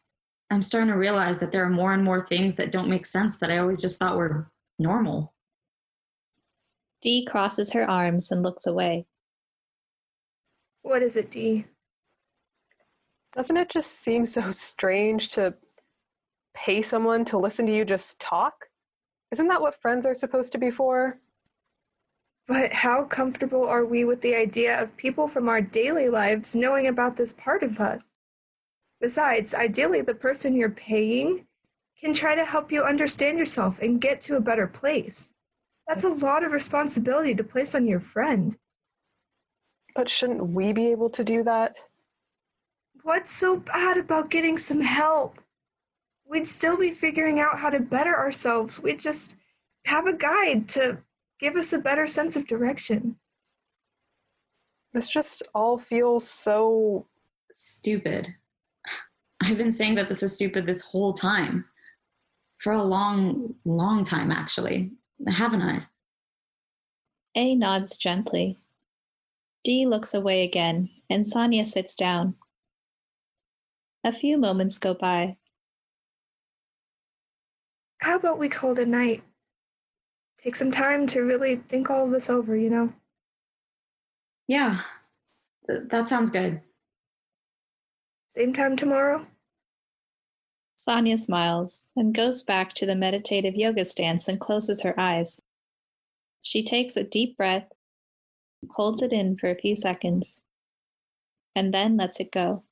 I'm 0.50 0.62
starting 0.62 0.90
to 0.90 0.98
realize 0.98 1.40
that 1.40 1.50
there 1.50 1.64
are 1.64 1.70
more 1.70 1.92
and 1.92 2.04
more 2.04 2.24
things 2.24 2.54
that 2.56 2.72
don't 2.72 2.88
make 2.88 3.04
sense 3.06 3.38
that 3.38 3.50
I 3.50 3.58
always 3.58 3.82
just 3.82 3.98
thought 3.98 4.16
were 4.16 4.50
normal. 4.78 5.34
D 7.02 7.26
crosses 7.28 7.72
her 7.72 7.88
arms 7.88 8.30
and 8.30 8.42
looks 8.42 8.66
away. 8.66 9.06
What 10.82 11.02
is 11.02 11.16
it, 11.16 11.30
D? 11.30 11.66
Doesn't 13.34 13.56
it 13.56 13.70
just 13.70 14.02
seem 14.02 14.24
so 14.26 14.50
strange 14.50 15.28
to 15.30 15.54
pay 16.54 16.80
someone 16.80 17.24
to 17.26 17.38
listen 17.38 17.66
to 17.66 17.74
you 17.74 17.84
just 17.84 18.18
talk? 18.18 18.66
Isn't 19.30 19.48
that 19.48 19.60
what 19.60 19.80
friends 19.80 20.06
are 20.06 20.14
supposed 20.14 20.52
to 20.52 20.58
be 20.58 20.70
for? 20.70 21.18
But 22.48 22.72
how 22.72 23.04
comfortable 23.04 23.66
are 23.66 23.84
we 23.84 24.04
with 24.04 24.22
the 24.22 24.36
idea 24.36 24.80
of 24.80 24.96
people 24.96 25.26
from 25.26 25.48
our 25.48 25.60
daily 25.60 26.08
lives 26.08 26.54
knowing 26.54 26.86
about 26.86 27.16
this 27.16 27.32
part 27.32 27.62
of 27.62 27.80
us? 27.80 28.14
Besides, 29.00 29.52
ideally, 29.52 30.00
the 30.00 30.14
person 30.14 30.54
you're 30.54 30.70
paying 30.70 31.46
can 32.00 32.12
try 32.12 32.34
to 32.34 32.44
help 32.44 32.70
you 32.70 32.82
understand 32.82 33.38
yourself 33.38 33.80
and 33.80 34.00
get 34.00 34.20
to 34.22 34.36
a 34.36 34.40
better 34.40 34.66
place. 34.66 35.34
That's 35.88 36.04
a 36.04 36.08
lot 36.08 36.44
of 36.44 36.52
responsibility 36.52 37.34
to 37.34 37.44
place 37.44 37.74
on 37.74 37.86
your 37.86 38.00
friend. 38.00 38.56
But 39.94 40.10
shouldn't 40.10 40.48
we 40.48 40.72
be 40.72 40.88
able 40.88 41.10
to 41.10 41.24
do 41.24 41.42
that? 41.44 41.76
What's 43.02 43.30
so 43.30 43.58
bad 43.58 43.96
about 43.96 44.30
getting 44.30 44.58
some 44.58 44.80
help? 44.80 45.38
We'd 46.28 46.46
still 46.46 46.76
be 46.76 46.90
figuring 46.90 47.40
out 47.40 47.60
how 47.60 47.70
to 47.70 47.78
better 47.78 48.16
ourselves. 48.16 48.82
We'd 48.82 48.98
just 48.98 49.36
have 49.86 50.06
a 50.06 50.12
guide 50.12 50.68
to 50.70 50.98
give 51.38 51.54
us 51.54 51.72
a 51.72 51.78
better 51.78 52.06
sense 52.06 52.36
of 52.36 52.46
direction. 52.46 53.16
This 54.92 55.08
just 55.08 55.42
all 55.54 55.78
feels 55.78 56.28
so. 56.28 57.06
Stupid. 57.52 58.28
I've 59.40 59.58
been 59.58 59.72
saying 59.72 59.94
that 59.94 60.08
this 60.08 60.22
is 60.22 60.34
stupid 60.34 60.66
this 60.66 60.80
whole 60.80 61.12
time. 61.12 61.64
For 62.58 62.72
a 62.72 62.82
long, 62.82 63.54
long 63.64 64.04
time, 64.04 64.30
actually. 64.30 64.92
Haven't 65.26 65.62
I? 65.62 65.86
A 67.34 67.54
nods 67.54 67.98
gently. 67.98 68.58
D 69.62 69.86
looks 69.86 70.14
away 70.14 70.42
again, 70.42 70.90
and 71.10 71.26
Sonia 71.26 71.64
sits 71.64 71.94
down. 71.96 72.36
A 74.04 74.12
few 74.12 74.38
moments 74.38 74.78
go 74.78 74.94
by. 74.94 75.36
How 77.98 78.16
about 78.16 78.38
we 78.38 78.48
call 78.48 78.72
it 78.72 78.78
a 78.78 78.86
night? 78.86 79.22
Take 80.38 80.54
some 80.54 80.70
time 80.70 81.06
to 81.08 81.22
really 81.22 81.56
think 81.56 81.90
all 81.90 82.04
of 82.04 82.12
this 82.12 82.30
over, 82.30 82.56
you 82.56 82.70
know? 82.70 82.92
Yeah, 84.46 84.82
th- 85.68 85.88
that 85.88 86.08
sounds 86.08 86.30
good. 86.30 86.60
Same 88.28 88.52
time 88.52 88.76
tomorrow? 88.76 89.26
Sonia 90.76 91.16
smiles 91.16 91.90
and 91.96 92.14
goes 92.14 92.42
back 92.42 92.74
to 92.74 92.86
the 92.86 92.94
meditative 92.94 93.54
yoga 93.54 93.84
stance 93.84 94.28
and 94.28 94.38
closes 94.38 94.82
her 94.82 94.98
eyes. 95.00 95.40
She 96.42 96.62
takes 96.62 96.96
a 96.96 97.04
deep 97.04 97.36
breath, 97.36 97.72
holds 98.72 99.02
it 99.02 99.12
in 99.12 99.36
for 99.36 99.50
a 99.50 99.56
few 99.56 99.74
seconds, 99.74 100.42
and 101.54 101.72
then 101.72 101.96
lets 101.96 102.20
it 102.20 102.30
go. 102.30 102.62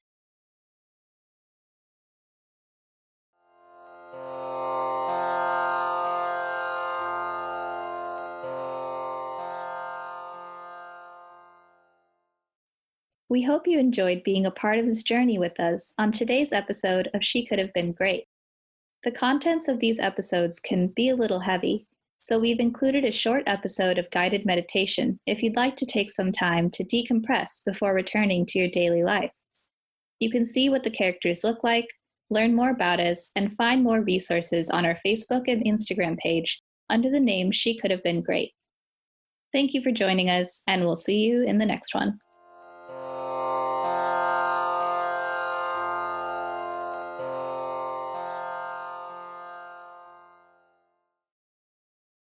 We 13.34 13.42
hope 13.42 13.66
you 13.66 13.80
enjoyed 13.80 14.22
being 14.22 14.46
a 14.46 14.52
part 14.52 14.78
of 14.78 14.86
this 14.86 15.02
journey 15.02 15.40
with 15.40 15.58
us 15.58 15.92
on 15.98 16.12
today's 16.12 16.52
episode 16.52 17.10
of 17.14 17.24
She 17.24 17.44
Could 17.44 17.58
Have 17.58 17.72
Been 17.72 17.90
Great. 17.90 18.26
The 19.02 19.10
contents 19.10 19.66
of 19.66 19.80
these 19.80 19.98
episodes 19.98 20.60
can 20.60 20.92
be 20.94 21.08
a 21.08 21.16
little 21.16 21.40
heavy, 21.40 21.88
so 22.20 22.38
we've 22.38 22.60
included 22.60 23.04
a 23.04 23.10
short 23.10 23.42
episode 23.48 23.98
of 23.98 24.08
guided 24.12 24.46
meditation 24.46 25.18
if 25.26 25.42
you'd 25.42 25.56
like 25.56 25.74
to 25.78 25.84
take 25.84 26.12
some 26.12 26.30
time 26.30 26.70
to 26.74 26.84
decompress 26.84 27.64
before 27.66 27.92
returning 27.92 28.46
to 28.46 28.60
your 28.60 28.68
daily 28.68 29.02
life. 29.02 29.32
You 30.20 30.30
can 30.30 30.44
see 30.44 30.68
what 30.68 30.84
the 30.84 30.90
characters 30.92 31.42
look 31.42 31.64
like, 31.64 31.88
learn 32.30 32.54
more 32.54 32.70
about 32.70 33.00
us, 33.00 33.32
and 33.34 33.56
find 33.56 33.82
more 33.82 34.00
resources 34.00 34.70
on 34.70 34.86
our 34.86 34.96
Facebook 35.04 35.48
and 35.48 35.64
Instagram 35.64 36.16
page 36.18 36.62
under 36.88 37.10
the 37.10 37.18
name 37.18 37.50
She 37.50 37.76
Could 37.80 37.90
Have 37.90 38.04
Been 38.04 38.22
Great. 38.22 38.52
Thank 39.52 39.74
you 39.74 39.82
for 39.82 39.90
joining 39.90 40.30
us, 40.30 40.62
and 40.68 40.84
we'll 40.84 40.94
see 40.94 41.16
you 41.16 41.42
in 41.42 41.58
the 41.58 41.66
next 41.66 41.96
one. 41.96 42.20